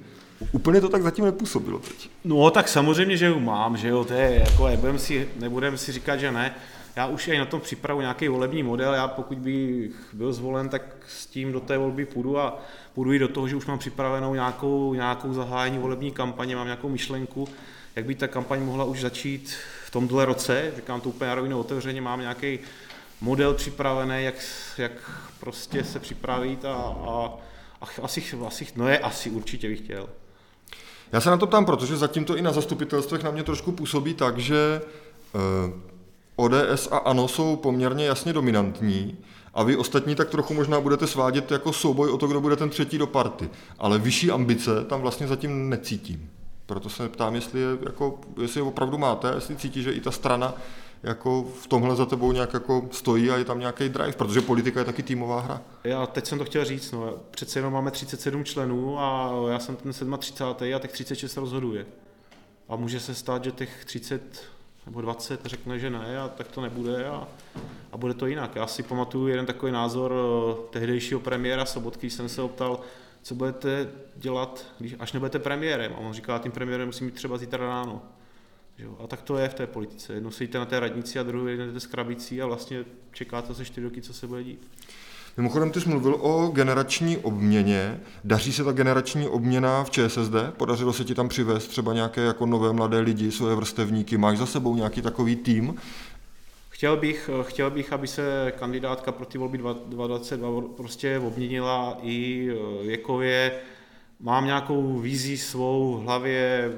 Úplně 0.53 0.81
to 0.81 0.89
tak 0.89 1.03
zatím 1.03 1.25
nepůsobilo 1.25 1.79
teď. 1.79 2.11
No 2.25 2.51
tak 2.51 2.69
samozřejmě, 2.69 3.17
že 3.17 3.27
ju 3.27 3.41
mám, 3.41 3.77
že 3.77 3.89
jo, 3.89 4.05
to 4.05 4.13
je 4.13 4.45
jako, 4.47 4.67
nebudem 4.69 4.99
si, 4.99 5.29
nebudem 5.37 5.79
si 5.79 5.93
říkat, 5.93 6.17
že 6.17 6.33
ne. 6.33 6.55
Já 6.97 7.07
už 7.07 7.29
i 7.29 7.39
na 7.39 7.45
tom 7.45 7.61
připravu 7.61 8.01
nějaký 8.01 8.29
volební 8.29 8.63
model, 8.63 8.95
já 8.95 9.09
pokud 9.09 9.39
bych 9.39 9.91
byl 10.13 10.33
zvolen, 10.33 10.69
tak 10.69 10.83
s 11.09 11.27
tím 11.27 11.53
do 11.53 11.61
té 11.61 11.79
volby 11.79 12.07
půjdu 12.07 12.39
a 12.39 12.59
půjdu 12.95 13.13
i 13.13 13.19
do 13.19 13.29
toho, 13.29 13.49
že 13.49 13.57
už 13.57 13.67
mám 13.67 13.79
připravenou 13.79 14.35
nějakou, 14.35 14.95
nějakou 14.95 15.33
zahájení 15.33 15.79
volební 15.79 16.11
kampaně, 16.11 16.57
mám 16.57 16.67
nějakou 16.67 16.89
myšlenku, 16.89 17.49
jak 17.97 18.05
by 18.05 18.15
ta 18.15 18.29
kampaň 18.29 18.63
mohla 18.63 18.85
už 18.85 19.01
začít 19.01 19.57
v 19.87 19.91
tomhle 19.91 20.25
roce, 20.25 20.73
říkám 20.77 21.01
to 21.01 21.09
úplně 21.09 21.35
rovinu 21.35 21.61
otevřeně, 21.61 22.01
mám 22.01 22.21
nějaký 22.21 22.59
model 23.21 23.55
připravený, 23.55 24.25
jak, 24.25 24.35
jak 24.79 24.93
prostě 25.41 25.85
se 25.85 25.99
připravit 25.99 26.65
a, 26.65 26.75
a, 26.75 27.35
a 27.81 27.87
asi, 28.03 28.25
asi, 28.47 28.67
no 28.77 28.89
je 28.89 28.99
asi 28.99 29.31
určitě 29.31 29.69
bych 29.69 29.79
chtěl. 29.79 30.09
Já 31.13 31.21
se 31.21 31.31
na 31.31 31.37
to 31.37 31.47
ptám, 31.47 31.65
protože 31.65 31.97
zatím 31.97 32.25
to 32.25 32.37
i 32.37 32.43
na 32.43 32.53
zastupitelstvech 32.53 33.23
na 33.23 33.31
mě 33.31 33.43
trošku 33.43 33.73
působí 33.73 34.15
tak, 34.15 34.39
že 34.39 34.81
eh, 35.35 35.39
ODS 36.37 36.89
a 36.91 36.97
ANO 36.97 37.29
jsou 37.29 37.57
poměrně 37.57 38.07
jasně 38.07 38.33
dominantní 38.33 39.19
a 39.55 39.63
vy 39.63 39.77
ostatní 39.77 40.15
tak 40.15 40.31
trochu 40.31 40.55
možná 40.55 40.81
budete 40.81 41.07
svádět 41.07 41.51
jako 41.51 41.73
souboj 41.73 42.11
o 42.11 42.19
to, 42.19 42.27
kdo 42.27 42.41
bude 42.41 42.57
ten 42.57 42.71
třetí 42.71 42.99
do 42.99 43.07
party. 43.07 43.51
Ale 43.79 43.99
vyšší 43.99 44.31
ambice 44.31 44.85
tam 44.85 45.01
vlastně 45.01 45.27
zatím 45.27 45.69
necítím. 45.69 46.31
Proto 46.67 46.89
se 46.89 47.09
ptám, 47.09 47.35
jestli, 47.35 47.61
je, 47.61 47.69
jako, 47.87 48.21
jestli 48.43 48.61
je 48.61 48.65
opravdu 48.65 48.99
máte, 48.99 49.33
jestli 49.35 49.57
cítí, 49.57 49.83
že 49.83 49.93
i 49.93 50.01
ta 50.01 50.11
strana 50.11 50.55
jako 51.03 51.43
v 51.43 51.67
tomhle 51.67 51.97
za 51.97 52.07
tebou 52.07 52.33
nějak 52.33 52.55
jako 52.55 52.89
stojí 52.93 53.31
a 53.31 53.37
je 53.37 53.45
tam 53.45 53.59
nějaký 53.59 53.89
drive, 53.89 54.13
protože 54.13 54.41
politika 54.41 54.81
je 54.81 54.87
taky 54.87 55.03
týmová 55.03 55.41
hra. 55.41 55.63
Já 55.85 56.07
teď 56.07 56.27
jsem 56.27 56.39
to 56.39 56.45
chtěl 56.45 56.65
říct, 56.65 56.93
no, 56.93 57.15
přece 57.31 57.59
jenom 57.59 57.73
máme 57.73 57.91
37 57.91 58.45
členů 58.45 58.99
a 59.01 59.33
já 59.51 59.59
jsem 59.59 59.77
ten 59.77 59.93
37. 60.19 60.75
a 60.75 60.79
těch 60.79 60.93
36 60.93 61.37
rozhoduje. 61.37 61.87
A 62.69 62.77
může 62.77 63.01
se 63.01 63.15
stát, 63.15 63.45
že 63.45 63.53
těch 63.53 63.85
30 63.85 64.43
nebo 64.87 65.01
20 65.01 65.47
řekne, 65.47 65.79
že 65.79 65.91
ne 65.91 66.19
a 66.19 66.29
tak 66.29 66.49
to 66.49 66.61
nebude 66.61 67.07
a, 67.07 67.29
a 67.93 67.97
bude 67.97 68.15
to 68.15 68.27
jinak. 68.27 68.57
Já 68.57 68.67
si 68.67 68.83
pamatuju 68.83 69.27
jeden 69.27 69.47
takový 69.47 69.73
názor 69.73 70.13
eh, 70.15 70.55
tehdejšího 70.71 71.21
premiéra 71.21 71.65
Sobotky, 71.65 72.11
jsem 72.11 72.29
se 72.29 72.43
optal, 72.43 72.81
co 73.23 73.35
budete 73.35 73.89
dělat, 74.17 74.65
když, 74.79 74.97
až 74.99 75.13
nebudete 75.13 75.39
premiérem. 75.39 75.93
A 75.93 75.99
on 75.99 76.13
říká, 76.13 76.39
tím 76.39 76.53
premiérem 76.53 76.89
musím 76.89 77.07
mít 77.07 77.15
třeba 77.15 77.39
zítra 77.39 77.67
ráno. 77.67 78.03
Jo? 78.79 78.97
A 79.05 79.07
tak 79.07 79.23
to 79.23 79.39
je 79.39 79.49
v 79.49 79.55
té 79.55 79.67
politice. 79.67 80.13
Jednou 80.13 80.31
sedíte 80.31 80.59
na 80.59 80.65
té 80.65 80.81
radnici 80.81 81.19
a 81.19 81.23
druhou 81.23 81.47
jdete 81.47 81.81
s 81.81 81.87
krabicí 81.87 82.43
a 82.43 82.47
vlastně 82.47 82.85
čekáte 83.13 83.55
se 83.55 83.65
čtyři 83.65 83.85
roky, 83.85 84.03
co 84.03 84.13
se 84.13 84.27
bude 84.27 84.45
dít. 84.45 84.69
Mimochodem, 85.37 85.71
ty 85.71 85.81
jsi 85.81 85.89
mluvil 85.89 86.17
o 86.21 86.49
generační 86.49 87.17
obměně. 87.17 88.01
Daří 88.25 88.53
se 88.53 88.65
ta 88.65 88.73
generační 88.73 89.29
obměna 89.29 89.85
v 89.85 89.91
ČSSD? 89.91 90.35
Podařilo 90.57 90.93
se 90.93 91.05
ti 91.05 91.15
tam 91.15 91.29
přivést 91.29 91.69
třeba 91.69 91.95
nějaké 91.95 92.21
jako 92.21 92.47
nové 92.47 92.73
mladé 92.73 92.99
lidi, 92.99 93.33
svoje 93.33 93.55
vrstevníky? 93.55 94.19
Máš 94.19 94.39
za 94.39 94.47
sebou 94.47 94.77
nějaký 94.77 95.03
takový 95.03 95.37
tým? 95.37 95.75
Chtěl 96.77 96.97
bych, 96.97 97.31
chtěl 97.43 97.71
bych, 97.71 97.93
aby 97.93 98.07
se 98.07 98.53
kandidátka 98.59 99.13
pro 99.13 99.27
ty 99.27 99.39
volby 99.39 99.59
2022 99.59 100.63
prostě 100.77 101.19
obměnila 101.19 101.99
i 102.03 102.49
eh, 102.51 102.87
věkově. 102.87 103.61
Mám 104.21 104.45
nějakou 104.45 104.99
vizi 104.99 105.39
svou 105.39 105.97
v 105.97 106.03
hlavě, 106.03 106.73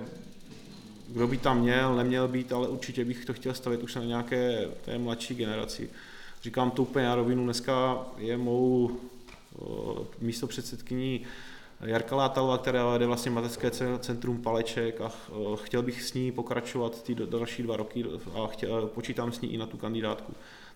kdo 1.08 1.26
by 1.26 1.37
tam 1.37 1.61
měl, 1.61 1.96
neměl 1.96 2.28
být, 2.28 2.52
ale 2.52 2.68
určitě 2.68 3.04
bych 3.04 3.24
to 3.24 3.32
chtěl 3.32 3.54
stavit 3.54 3.82
už 3.82 3.94
na 3.94 4.04
nějaké 4.04 4.68
té 4.84 4.98
mladší 4.98 5.34
generaci. 5.34 5.90
Říkám 6.42 6.70
to 6.70 6.82
úplně 6.82 7.06
na 7.06 7.14
rovinu, 7.14 7.44
dneska 7.44 7.98
je 8.18 8.37
mou 8.37 8.90
místo 10.20 10.46
předsedkyní 10.46 11.26
Jarka 11.81 12.17
Látalová, 12.17 12.59
která 12.59 12.91
vede 12.91 13.07
vlastně 13.07 13.31
mateřské 13.31 13.71
centrum 13.99 14.43
Paleček 14.43 15.01
a 15.01 15.12
chtěl 15.55 15.83
bych 15.83 16.03
s 16.03 16.14
ní 16.14 16.33
pokračovat 16.33 17.03
ty 17.03 17.14
další 17.14 17.62
dva 17.62 17.77
roky 17.77 18.05
a 18.35 18.47
chtěl, 18.47 18.87
počítám 18.87 19.33
s 19.33 19.41
ní 19.41 19.55
i 19.55 19.59
na 19.59 19.67
tu 19.67 19.77
kandidátku 19.77 20.33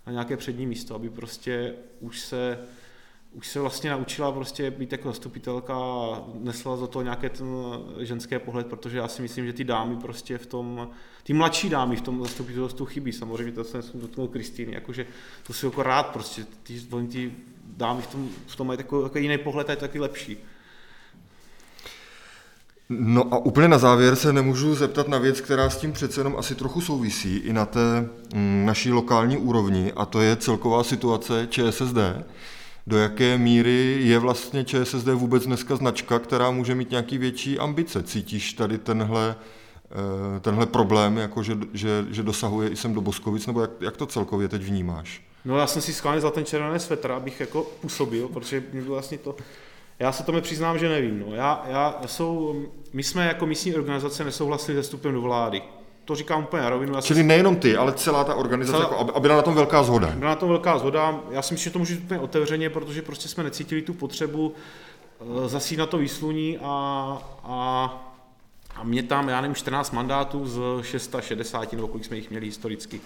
na 0.07 0.13
nějaké 0.13 0.37
přední 0.37 0.67
místo, 0.67 0.95
aby 0.95 1.11
prostě 1.11 1.75
už 2.01 2.21
se 2.21 2.59
už 3.33 3.49
se 3.49 3.61
vlastně 3.61 3.91
naučila 3.91 4.33
prostě 4.33 4.71
být 4.71 4.93
jako 4.93 5.09
zastupitelka 5.09 5.75
a 5.75 6.25
nesla 6.35 6.77
za 6.77 6.87
to 6.87 7.03
nějaké 7.03 7.31
ten 7.31 7.47
ženské 8.01 8.39
pohled, 8.39 8.67
protože 8.67 8.99
já 8.99 9.09
si 9.09 9.23
myslím, 9.23 9.47
že 9.47 9.53
ty 9.53 9.65
dámy 9.65 9.97
prostě 9.97 10.39
v 10.39 10.47
tom, 10.47 10.91
ty 11.23 11.33
mladší 11.33 11.69
dámy 11.69 11.97
v 11.97 12.01
tom 12.01 12.23
zastupitelstvu 12.23 12.87
chybí. 12.87 13.13
Samozřejmě 13.13 13.53
to 13.53 13.65
jsem 13.65 13.83
dotknul 13.95 14.29
Kristýny, 14.29 14.75
jakože 14.75 15.07
to 15.47 15.53
si 15.53 15.67
jako 15.67 15.83
rád 15.83 16.07
prostě, 16.07 16.47
ty, 16.63 16.81
ty 17.11 17.33
dámy 17.65 18.03
v 18.03 18.07
tom, 18.07 18.29
v 18.47 18.57
tom 18.57 18.67
mají 18.67 18.77
takový, 18.77 19.03
takový 19.03 19.25
jiný 19.25 19.39
pohled 19.39 19.69
a 19.69 19.73
je 19.73 19.77
taky 19.77 20.01
lepší. 20.01 20.39
No 22.99 23.35
a 23.35 23.39
úplně 23.39 23.69
na 23.69 23.79
závěr 23.79 24.17
se 24.17 24.33
nemůžu 24.33 24.75
zeptat 24.75 25.09
na 25.09 25.19
věc, 25.19 25.41
která 25.41 25.71
s 25.71 25.77
tím 25.77 25.93
přece 25.93 26.21
jenom 26.21 26.37
asi 26.39 26.55
trochu 26.55 26.81
souvisí 26.81 27.37
i 27.37 27.53
na 27.53 27.67
té 27.67 28.09
mm, 28.35 28.67
naší 28.67 28.93
lokální 28.93 29.37
úrovni 29.37 29.93
a 29.97 30.05
to 30.07 30.21
je 30.21 30.37
celková 30.37 30.85
situace 30.85 31.47
ČSSD 31.51 31.99
do 32.87 32.99
jaké 32.99 33.39
míry 33.39 33.99
je 34.01 34.19
vlastně 34.19 34.65
ČSSD 34.65 35.07
vůbec 35.07 35.47
dneska 35.47 35.77
značka, 35.77 36.19
která 36.19 36.51
může 36.51 36.75
mít 36.75 36.91
nějaký 36.91 37.19
větší 37.19 37.59
ambice. 37.59 38.03
Cítíš 38.03 38.53
tady 38.53 38.79
tenhle, 38.79 39.37
eh, 40.37 40.41
tenhle 40.41 40.67
problém, 40.67 41.17
jako 41.17 41.43
že, 41.43 41.59
že, 41.73 42.07
že 42.11 42.23
dosahuje 42.23 42.69
i 42.69 42.77
sem 42.77 42.95
do 42.95 43.01
Boskovic, 43.01 43.47
nebo 43.47 43.61
jak, 43.61 43.71
jak 43.81 43.97
to 43.97 44.07
celkově 44.07 44.49
teď 44.49 44.63
vnímáš? 44.63 45.23
No 45.45 45.59
já 45.59 45.67
jsem 45.67 45.83
si 45.83 45.93
schválně 45.93 46.21
za 46.21 46.31
ten 46.31 46.45
červený 46.45 46.81
svetr, 46.81 47.11
abych 47.11 47.41
jako 47.41 47.63
působil, 47.81 48.29
protože 48.29 48.63
mě 48.73 48.83
vlastně 48.83 49.19
to... 49.19 49.37
Já 50.03 50.13
se 50.13 50.23
tomu 50.23 50.41
přiznám, 50.41 50.79
že 50.79 50.89
nevím. 50.89 51.25
No. 51.27 51.35
Já, 51.35 51.65
já 51.69 52.01
jsou, 52.07 52.63
my 52.93 53.03
jsme 53.03 53.27
jako 53.27 53.47
místní 53.47 53.75
organizace 53.75 54.25
nesouhlasili 54.25 54.77
se 54.77 54.83
vstupem 54.83 55.15
do 55.15 55.21
vlády 55.21 55.63
to 56.05 56.15
říkám 56.15 56.43
úplně 56.43 56.63
na 56.63 56.71
rovinu. 56.71 57.01
Čili 57.01 57.21
si... 57.21 57.25
nejenom 57.25 57.57
ty, 57.57 57.77
ale 57.77 57.93
celá 57.93 58.25
ta 58.25 58.35
organizace, 58.35 58.79
celá... 58.79 58.99
jako, 58.99 59.17
aby 59.17 59.21
byla 59.21 59.37
na 59.37 59.43
tom 59.43 59.55
velká 59.55 59.83
zhoda. 59.83 60.07
Byla 60.07 60.31
na 60.31 60.37
tom 60.37 60.49
velká 60.49 60.79
zhoda. 60.79 61.21
Já 61.31 61.43
si 61.43 61.55
myslím, 61.55 61.65
že 61.65 61.73
to 61.73 61.79
může 61.79 61.95
být 61.95 62.05
úplně 62.05 62.21
otevřeně, 62.21 62.71
protože 62.71 63.03
prostě 63.03 63.29
jsme 63.29 63.45
necítili 63.45 63.83
tu 63.83 63.95
potřebu 63.95 64.55
uh, 65.19 65.47
zasít 65.47 65.79
na 65.79 65.87
to 65.87 65.99
výsluní 65.99 66.59
a, 66.59 66.69
a, 67.45 68.13
a 68.77 68.85
mě 68.85 69.03
tam, 69.03 69.29
já 69.29 69.41
nevím, 69.41 69.55
14 69.55 69.91
mandátů 69.91 70.47
z 70.47 70.61
660, 70.83 71.73
nebo 71.73 71.89
kolik 71.89 72.05
jsme 72.05 72.17
jich 72.17 72.31
měli 72.31 72.47
historicky. 72.47 73.01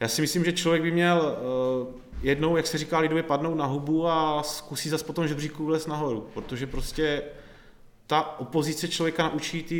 Já 0.00 0.08
si 0.08 0.20
myslím, 0.20 0.44
že 0.44 0.52
člověk 0.52 0.82
by 0.82 0.90
měl 0.90 1.36
uh, 1.86 1.94
jednou, 2.22 2.56
jak 2.56 2.66
se 2.66 2.78
říká 2.78 2.98
lidově, 2.98 3.22
padnout 3.22 3.58
na 3.58 3.66
hubu 3.66 4.08
a 4.08 4.42
zkusí 4.42 4.88
zase 4.88 5.04
potom 5.04 5.28
žebříku 5.28 5.64
vlez 5.64 5.86
nahoru, 5.86 6.28
protože 6.34 6.66
prostě 6.66 7.22
ta 8.06 8.40
opozice 8.40 8.88
člověka 8.88 9.22
naučí 9.22 9.62
ty 9.62 9.78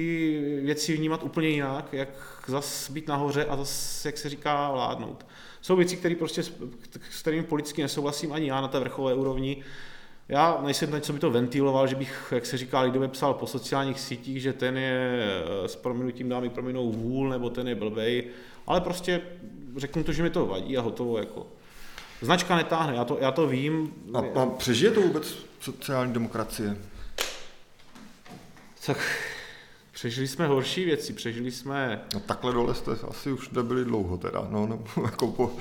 věci 0.63 0.97
vnímat 0.97 1.23
úplně 1.23 1.49
jinak, 1.49 1.93
jak 1.93 2.09
zas 2.47 2.91
být 2.91 3.09
nahoře 3.09 3.45
a 3.45 3.57
zase, 3.57 4.09
jak 4.09 4.19
se 4.19 4.29
říká, 4.29 4.71
vládnout. 4.71 5.27
Jsou 5.61 5.77
věci, 5.77 5.97
které 5.97 6.15
prostě, 6.15 6.43
s 7.11 7.21
kterými 7.21 7.43
politicky 7.43 7.83
nesouhlasím 7.83 8.33
ani 8.33 8.49
já 8.49 8.61
na 8.61 8.69
té 8.69 8.81
vrcholové 8.81 9.15
úrovni. 9.15 9.63
Já 10.29 10.61
nejsem 10.65 10.91
ten, 10.91 11.01
co 11.01 11.13
by 11.13 11.19
to 11.19 11.31
ventiloval, 11.31 11.87
že 11.87 11.97
bych, 11.97 12.33
jak 12.35 12.47
se 12.47 12.57
říká, 12.59 12.81
lidově 12.81 13.09
psal 13.09 13.35
po 13.35 13.47
sociálních 13.47 14.01
sítích, 14.01 14.43
že 14.43 14.53
ten 14.53 14.79
je 14.79 15.21
eh, 15.65 15.69
s 15.69 15.77
prominutím 15.77 16.29
dámy 16.29 16.51
prominou 16.51 16.93
vůl, 16.93 17.29
nebo 17.29 17.51
ten 17.51 17.69
je 17.69 17.75
blbej, 17.75 18.25
ale 18.67 18.81
prostě 18.81 19.21
řeknu 19.77 20.05
to, 20.05 20.13
že 20.13 20.23
mi 20.23 20.31
to 20.31 20.47
vadí 20.47 20.79
a 20.79 20.81
hotovo. 20.81 21.19
Jako. 21.19 21.47
Značka 22.21 22.57
netáhne, 22.57 22.97
já 22.97 23.05
to, 23.05 23.19
já 23.21 23.33
to 23.33 23.47
vím. 23.47 23.93
A, 24.15 24.41
a 24.41 24.47
přežije 24.47 24.91
to 24.91 25.01
vůbec 25.01 25.35
sociální 25.61 26.13
demokracie? 26.13 26.77
Tak 28.87 28.99
přežili 29.93 30.29
jsme 30.29 30.47
horší 30.47 30.85
věci, 30.85 31.13
přežili 31.13 31.51
jsme... 31.51 32.03
No 32.15 32.21
takhle 32.21 32.53
dole 32.53 32.75
jste 32.75 32.91
asi 33.09 33.33
už 33.33 33.51
nebyli 33.51 33.85
dlouho 33.85 34.17
teda, 34.17 34.47
no, 34.51 34.67
no 34.67 34.85
jako 35.03 35.27
po, 35.27 35.53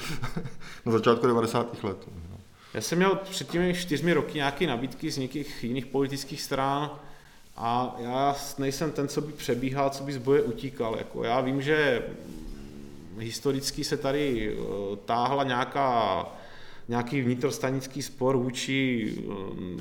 na 0.86 0.92
začátku 0.92 1.28
90. 1.28 1.84
let. 1.84 1.98
No. 2.08 2.38
Já 2.74 2.82
jsem 2.82 2.98
měl 2.98 3.16
před 3.16 3.50
těmi 3.50 3.74
čtyřmi 3.74 4.14
roky 4.14 4.38
nějaké 4.38 4.68
nabídky 4.68 5.12
z 5.12 5.18
někých 5.18 5.64
jiných 5.64 5.86
politických 5.86 6.42
stran 6.42 6.92
a 7.58 7.96
já 8.00 8.36
nejsem 8.58 8.92
ten, 8.92 9.08
co 9.08 9.22
by 9.22 9.32
přebíhal, 9.32 9.90
co 9.90 10.04
by 10.04 10.14
z 10.14 10.18
boje 10.18 10.42
utíkal. 10.42 10.96
Jako 10.98 11.24
já 11.24 11.42
vím, 11.42 11.62
že 11.62 12.04
historicky 13.18 13.84
se 13.84 13.98
tady 13.98 14.54
eh, 14.54 14.96
táhla 15.06 15.44
nějaká 15.44 16.26
nějaký 16.88 17.22
vnitrostanický 17.22 18.02
spor 18.02 18.38
vůči 18.38 19.14
um, 19.26 19.78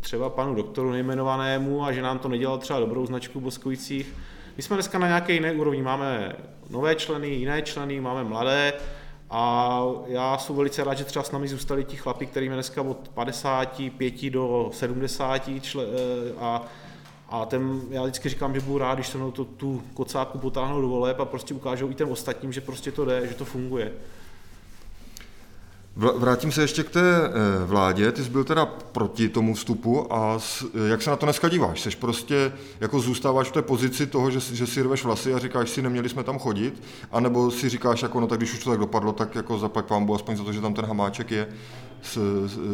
třeba 0.00 0.30
panu 0.30 0.54
doktoru 0.54 0.90
nejmenovanému 0.90 1.84
a 1.84 1.92
že 1.92 2.02
nám 2.02 2.18
to 2.18 2.28
nedělal 2.28 2.58
třeba 2.58 2.80
dobrou 2.80 3.06
značku 3.06 3.40
Boskovicích. 3.40 4.14
My 4.56 4.62
jsme 4.62 4.76
dneska 4.76 4.98
na 4.98 5.06
nějaké 5.06 5.32
jiné 5.32 5.52
úrovni. 5.52 5.82
Máme 5.82 6.36
nové 6.70 6.94
členy, 6.94 7.28
jiné 7.28 7.62
členy, 7.62 8.00
máme 8.00 8.24
mladé 8.24 8.72
a 9.30 9.82
já 10.06 10.38
jsem 10.38 10.56
velice 10.56 10.84
rád, 10.84 10.94
že 10.94 11.04
třeba 11.04 11.22
s 11.22 11.32
námi 11.32 11.48
zůstali 11.48 11.84
ti 11.84 11.96
chlapi, 11.96 12.26
kterým 12.26 12.52
je 12.52 12.56
dneska 12.56 12.82
od 12.82 13.08
55 13.08 14.30
do 14.30 14.70
70 14.72 15.60
čle, 15.60 15.84
eh, 15.84 16.32
a 16.38 16.62
a 17.28 17.46
ten, 17.46 17.80
já 17.90 18.02
vždycky 18.02 18.28
říkám, 18.28 18.54
že 18.54 18.60
budu 18.60 18.78
rád, 18.78 18.94
když 18.94 19.08
se 19.08 19.18
mnou 19.18 19.30
to, 19.30 19.44
tu 19.44 19.82
kocáku 19.94 20.38
potáhnou 20.38 20.80
do 20.80 20.88
voleb 20.88 21.20
a 21.20 21.24
prostě 21.24 21.54
ukážou 21.54 21.90
i 21.90 21.94
těm 21.94 22.10
ostatním, 22.10 22.52
že 22.52 22.60
prostě 22.60 22.92
to 22.92 23.04
jde, 23.04 23.26
že 23.28 23.34
to 23.34 23.44
funguje. 23.44 23.92
Vrátím 25.96 26.52
se 26.52 26.62
ještě 26.62 26.82
k 26.82 26.90
té 26.90 27.00
eh, 27.00 27.30
vládě. 27.64 28.12
Ty 28.12 28.24
jsi 28.24 28.30
byl 28.30 28.44
teda 28.44 28.66
proti 28.66 29.28
tomu 29.28 29.54
vstupu 29.54 30.12
a 30.12 30.38
jak 30.88 31.02
se 31.02 31.10
na 31.10 31.16
to 31.16 31.26
dneska 31.26 31.48
díváš? 31.48 31.80
Jsi 31.80 31.90
prostě 31.90 32.52
jako 32.80 33.00
zůstáváš 33.00 33.48
v 33.48 33.52
té 33.52 33.62
pozici 33.62 34.06
toho, 34.06 34.30
že, 34.30 34.40
že 34.40 34.66
si 34.66 34.82
rveš 34.82 35.04
vlasy 35.04 35.34
a 35.34 35.38
říkáš 35.38 35.70
si, 35.70 35.82
neměli 35.82 36.08
jsme 36.08 36.24
tam 36.24 36.38
chodit? 36.38 36.82
A 37.12 37.20
nebo 37.20 37.50
si 37.50 37.68
říkáš, 37.68 38.02
jako 38.02 38.20
no 38.20 38.26
tak 38.26 38.38
když 38.38 38.52
už 38.52 38.64
to 38.64 38.70
tak 38.70 38.78
dopadlo, 38.78 39.12
tak 39.12 39.34
jako 39.34 39.58
zaplať 39.58 39.84
pán 39.84 40.10
aspoň 40.14 40.36
za 40.36 40.44
to, 40.44 40.52
že 40.52 40.60
tam 40.60 40.74
ten 40.74 40.84
hamáček 40.84 41.30
je 41.30 41.48
s, 42.02 42.18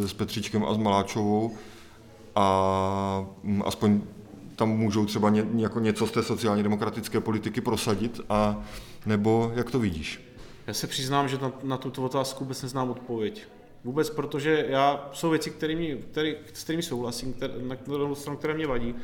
s 0.07 0.13
Petříčkem 0.13 0.65
a 0.65 0.73
s 0.73 0.77
Maláčovou 0.77 1.55
a 2.35 3.25
mm, 3.43 3.63
aspoň 3.65 4.01
tam 4.55 4.69
můžou 4.69 5.05
třeba 5.05 5.29
ně, 5.29 5.45
jako 5.55 5.79
něco 5.79 6.07
z 6.07 6.11
té 6.11 6.23
sociálně 6.23 6.63
demokratické 6.63 7.19
politiky 7.19 7.61
prosadit 7.61 8.21
a 8.29 8.63
nebo 9.05 9.51
jak 9.55 9.71
to 9.71 9.79
vidíš? 9.79 10.33
Já 10.67 10.73
se 10.73 10.87
přiznám, 10.87 11.27
že 11.27 11.37
na, 11.37 11.51
na 11.63 11.77
tuto 11.77 12.03
otázku 12.03 12.43
vůbec 12.43 12.61
neznám 12.61 12.89
odpověď. 12.89 13.47
Vůbec, 13.83 14.09
protože 14.09 14.65
já, 14.69 15.09
jsou 15.13 15.29
věci, 15.29 15.49
kterými, 15.49 15.97
který, 16.11 16.35
s 16.53 16.63
kterými 16.63 16.83
souhlasím, 16.83 17.33
které, 17.33 17.53
na 17.61 17.75
stranu, 18.15 18.37
které 18.37 18.53
mě 18.53 18.67
vadí, 18.67 18.95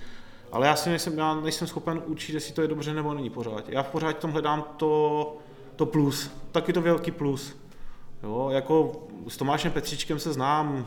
ale 0.51 0.67
já 0.67 0.75
si 0.75 0.89
nejsem, 0.89 1.17
já 1.17 1.35
nejsem 1.35 1.67
schopen 1.67 2.01
určit, 2.05 2.33
jestli 2.33 2.53
to 2.53 2.61
je 2.61 2.67
dobře 2.67 2.93
nebo 2.93 3.13
není 3.13 3.29
pořád. 3.29 3.69
Já 3.69 3.83
v 3.83 3.87
pořád 3.87 4.17
tom 4.17 4.31
hledám 4.31 4.63
to, 4.77 5.37
to 5.75 5.85
plus, 5.85 6.31
taky 6.51 6.73
to 6.73 6.81
velký 6.81 7.11
plus. 7.11 7.55
Jo, 8.23 8.49
jako 8.51 9.07
s 9.27 9.37
Tomášem 9.37 9.71
Petříčkem 9.71 10.19
se 10.19 10.33
znám 10.33 10.85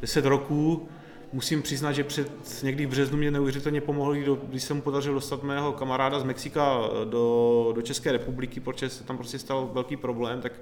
10 0.00 0.24
roků, 0.24 0.88
musím 1.34 1.62
přiznat, 1.62 1.92
že 1.92 2.04
před 2.04 2.62
někdy 2.62 2.86
v 2.86 2.88
březnu 2.88 3.18
mě 3.18 3.30
neuvěřitelně 3.30 3.80
pomohlo, 3.80 4.14
když 4.48 4.62
se 4.62 4.74
mu 4.74 4.82
podařilo 4.82 5.14
dostat 5.14 5.42
mého 5.42 5.72
kamaráda 5.72 6.20
z 6.20 6.24
Mexika 6.24 6.78
do, 7.04 7.72
do 7.74 7.82
České 7.82 8.12
republiky, 8.12 8.60
protože 8.60 8.90
se 8.90 9.04
tam 9.04 9.16
prostě 9.16 9.38
stal 9.38 9.70
velký 9.72 9.96
problém, 9.96 10.40
tak 10.40 10.52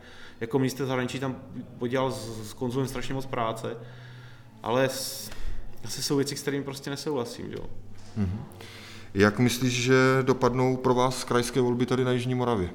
jako 0.41 0.59
minister 0.59 0.87
zahraničí 0.87 1.21
tam 1.21 1.37
podělal 1.79 2.13
s, 2.13 2.49
s 2.51 2.53
konzulem 2.53 2.89
strašně 2.89 3.15
moc 3.15 3.27
práce, 3.27 3.77
ale 4.63 4.85
asi 5.85 6.03
jsou 6.03 6.17
věci, 6.17 6.37
s 6.37 6.43
kterými 6.43 6.65
prostě 6.65 6.91
nesouhlasím. 6.91 7.53
Jo. 7.53 7.65
Mm-hmm. 8.19 8.41
Jak 9.15 9.39
myslíš, 9.39 9.73
že 9.73 9.95
dopadnou 10.23 10.77
pro 10.77 10.95
vás 10.95 11.25
krajské 11.25 11.61
volby 11.61 11.87
tady 11.87 12.05
na 12.05 12.13
Jižní 12.13 12.35
Moravě? 12.35 12.71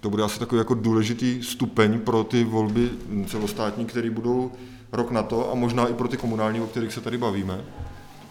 To 0.00 0.10
bude 0.10 0.22
asi 0.22 0.38
takový 0.38 0.58
jako 0.58 0.74
důležitý 0.74 1.42
stupeň 1.42 2.00
pro 2.00 2.24
ty 2.24 2.44
volby 2.44 2.90
celostátní, 3.26 3.86
které 3.86 4.10
budou 4.10 4.52
rok 4.92 5.10
na 5.10 5.22
to 5.22 5.52
a 5.52 5.54
možná 5.54 5.88
i 5.88 5.94
pro 5.94 6.08
ty 6.08 6.16
komunální, 6.16 6.60
o 6.60 6.66
kterých 6.66 6.92
se 6.92 7.00
tady 7.00 7.18
bavíme. 7.18 7.64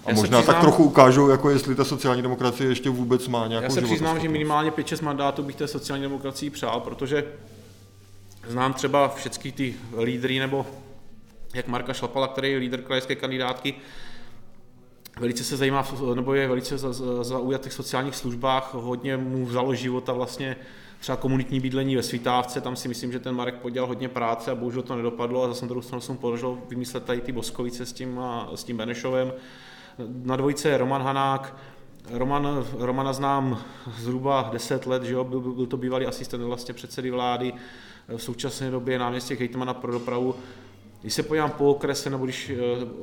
A 0.05 0.09
Já 0.09 0.15
možná 0.15 0.37
přiznám, 0.39 0.55
tak 0.55 0.61
trochu 0.61 0.83
ukážou, 0.83 1.29
jako 1.29 1.49
jestli 1.49 1.75
ta 1.75 1.85
sociální 1.85 2.21
demokracie 2.21 2.69
ještě 2.69 2.89
vůbec 2.89 3.27
má 3.27 3.47
nějakou 3.47 3.63
Já 3.63 3.69
se 3.69 3.81
přiznám, 3.81 4.19
že 4.19 4.29
minimálně 4.29 4.71
5-6 4.71 5.03
mandátů 5.03 5.43
bych 5.43 5.55
té 5.55 5.67
sociální 5.67 6.03
demokracii 6.03 6.49
přál, 6.49 6.79
protože 6.79 7.25
znám 8.47 8.73
třeba 8.73 9.09
všechny 9.09 9.51
ty 9.51 9.75
lídry, 10.03 10.39
nebo 10.39 10.65
jak 11.53 11.67
Marka 11.67 11.93
Šlapala, 11.93 12.27
který 12.27 12.51
je 12.51 12.57
lídr 12.57 12.81
krajské 12.81 13.15
kandidátky, 13.15 13.73
velice 15.19 15.43
se 15.43 15.57
zajímá, 15.57 15.87
nebo 16.15 16.33
je 16.33 16.47
velice 16.47 16.77
zaujat 17.21 17.61
v 17.61 17.63
těch 17.63 17.73
sociálních 17.73 18.15
službách, 18.15 18.73
hodně 18.73 19.17
mu 19.17 19.45
vzalo 19.45 19.75
života 19.75 20.13
vlastně 20.13 20.55
třeba 20.99 21.15
komunitní 21.15 21.59
bydlení 21.59 21.95
ve 21.95 22.03
Svítávce, 22.03 22.61
tam 22.61 22.75
si 22.75 22.87
myslím, 22.87 23.11
že 23.11 23.19
ten 23.19 23.35
Marek 23.35 23.55
podělal 23.55 23.87
hodně 23.87 24.09
práce 24.09 24.51
a 24.51 24.55
bohužel 24.55 24.81
to 24.81 24.95
nedopadlo 24.95 25.43
a 25.43 25.47
zase 25.47 25.65
na 25.65 25.67
druhou 25.67 25.81
stranu 25.81 26.01
jsem 26.01 26.17
podařil 26.17 26.57
vymyslet 26.69 27.03
tady 27.03 27.21
ty 27.21 27.31
Boskovice 27.31 27.85
s 27.85 27.93
tím, 27.93 28.19
a, 28.19 28.49
s 28.55 28.63
tím 28.63 28.77
Benešovem. 28.77 29.33
Na 30.23 30.35
dvojice 30.35 30.69
je 30.69 30.77
Roman 30.77 31.01
Hanák, 31.01 31.55
Roman, 32.11 32.65
Romana 32.77 33.13
znám 33.13 33.61
zhruba 33.97 34.49
10 34.53 34.85
let, 34.85 35.03
že 35.03 35.13
jo? 35.13 35.23
Byl, 35.23 35.39
byl 35.39 35.65
to 35.65 35.77
bývalý 35.77 36.05
asistent 36.05 36.43
vlastně 36.43 36.73
předsedy 36.73 37.11
vlády, 37.11 37.53
v 38.17 38.23
současné 38.23 38.71
době 38.71 38.99
náměstek 38.99 39.39
hejtmana 39.39 39.73
pro 39.73 39.91
dopravu. 39.91 40.35
Když 41.01 41.13
se 41.13 41.23
podívám 41.23 41.51
po 41.51 41.69
okrese, 41.69 42.09
nebo 42.09 42.25
když 42.25 42.51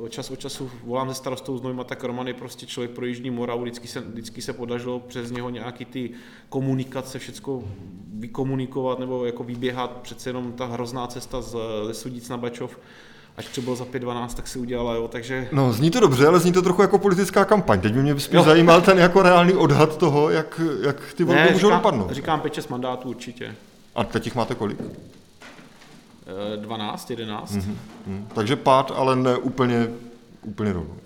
eh, 0.06 0.08
čas 0.08 0.30
od 0.30 0.38
času 0.38 0.70
volám 0.84 1.08
ze 1.08 1.14
starostou 1.14 1.58
Znojma, 1.58 1.84
tak 1.84 2.04
Roman 2.04 2.28
je 2.28 2.34
prostě 2.34 2.66
člověk 2.66 2.90
pro 2.90 3.06
Jižní 3.06 3.30
Moravu, 3.30 3.62
vždycky 3.62 3.88
se, 3.88 4.00
vždycky 4.00 4.42
se 4.42 4.52
podařilo 4.52 5.00
přes 5.00 5.30
něho 5.30 5.50
nějaký 5.50 5.84
ty 5.84 6.10
komunikace, 6.48 7.18
všechno 7.18 7.62
vykomunikovat 8.14 8.98
nebo 8.98 9.26
jako 9.26 9.44
vyběhat, 9.44 9.90
přece 9.90 10.28
jenom 10.28 10.52
ta 10.52 10.66
hrozná 10.66 11.06
cesta 11.06 11.42
z, 11.42 11.56
ze 11.86 11.94
Sudic 11.94 12.28
na 12.28 12.36
Bačov, 12.36 12.78
až 13.36 13.46
to 13.46 13.60
bylo 13.60 13.76
za 13.76 13.84
5.12, 13.84 14.34
tak 14.34 14.48
si 14.48 14.58
udělala, 14.58 14.94
jo, 14.94 15.08
takže... 15.08 15.48
No, 15.52 15.72
zní 15.72 15.90
to 15.90 16.00
dobře, 16.00 16.26
ale 16.26 16.40
zní 16.40 16.52
to 16.52 16.62
trochu 16.62 16.82
jako 16.82 16.98
politická 16.98 17.44
kampaň. 17.44 17.80
Teď 17.80 17.92
by 17.92 18.02
mě 18.02 18.20
spíš 18.20 18.40
zajímal 18.40 18.80
ten 18.80 18.98
jako 18.98 19.22
reálný 19.22 19.52
odhad 19.52 19.96
toho, 19.96 20.30
jak, 20.30 20.60
jak 20.86 21.12
ty 21.16 21.24
volby 21.24 21.50
můžou 21.52 21.70
dopadnout. 21.70 22.10
Říkám 22.10 22.40
5-6 22.40 22.70
mandátů 22.70 23.08
určitě. 23.08 23.54
A 23.94 24.04
teď 24.04 24.24
jich 24.24 24.34
máte 24.34 24.54
kolik? 24.54 24.78
12, 26.56 27.10
11. 27.10 27.52
Mm-hmm. 27.52 28.26
Takže 28.34 28.56
pád, 28.56 28.92
ale 28.96 29.16
ne 29.16 29.36
úplně, 29.36 29.88
úplně 30.42 30.72
rovnou. 30.72 30.96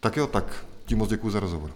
Tak 0.00 0.16
jo, 0.16 0.26
tak. 0.26 0.64
Tím 0.84 0.98
moc 0.98 1.10
děkuji 1.10 1.30
za 1.30 1.40
rozhovor. 1.40 1.70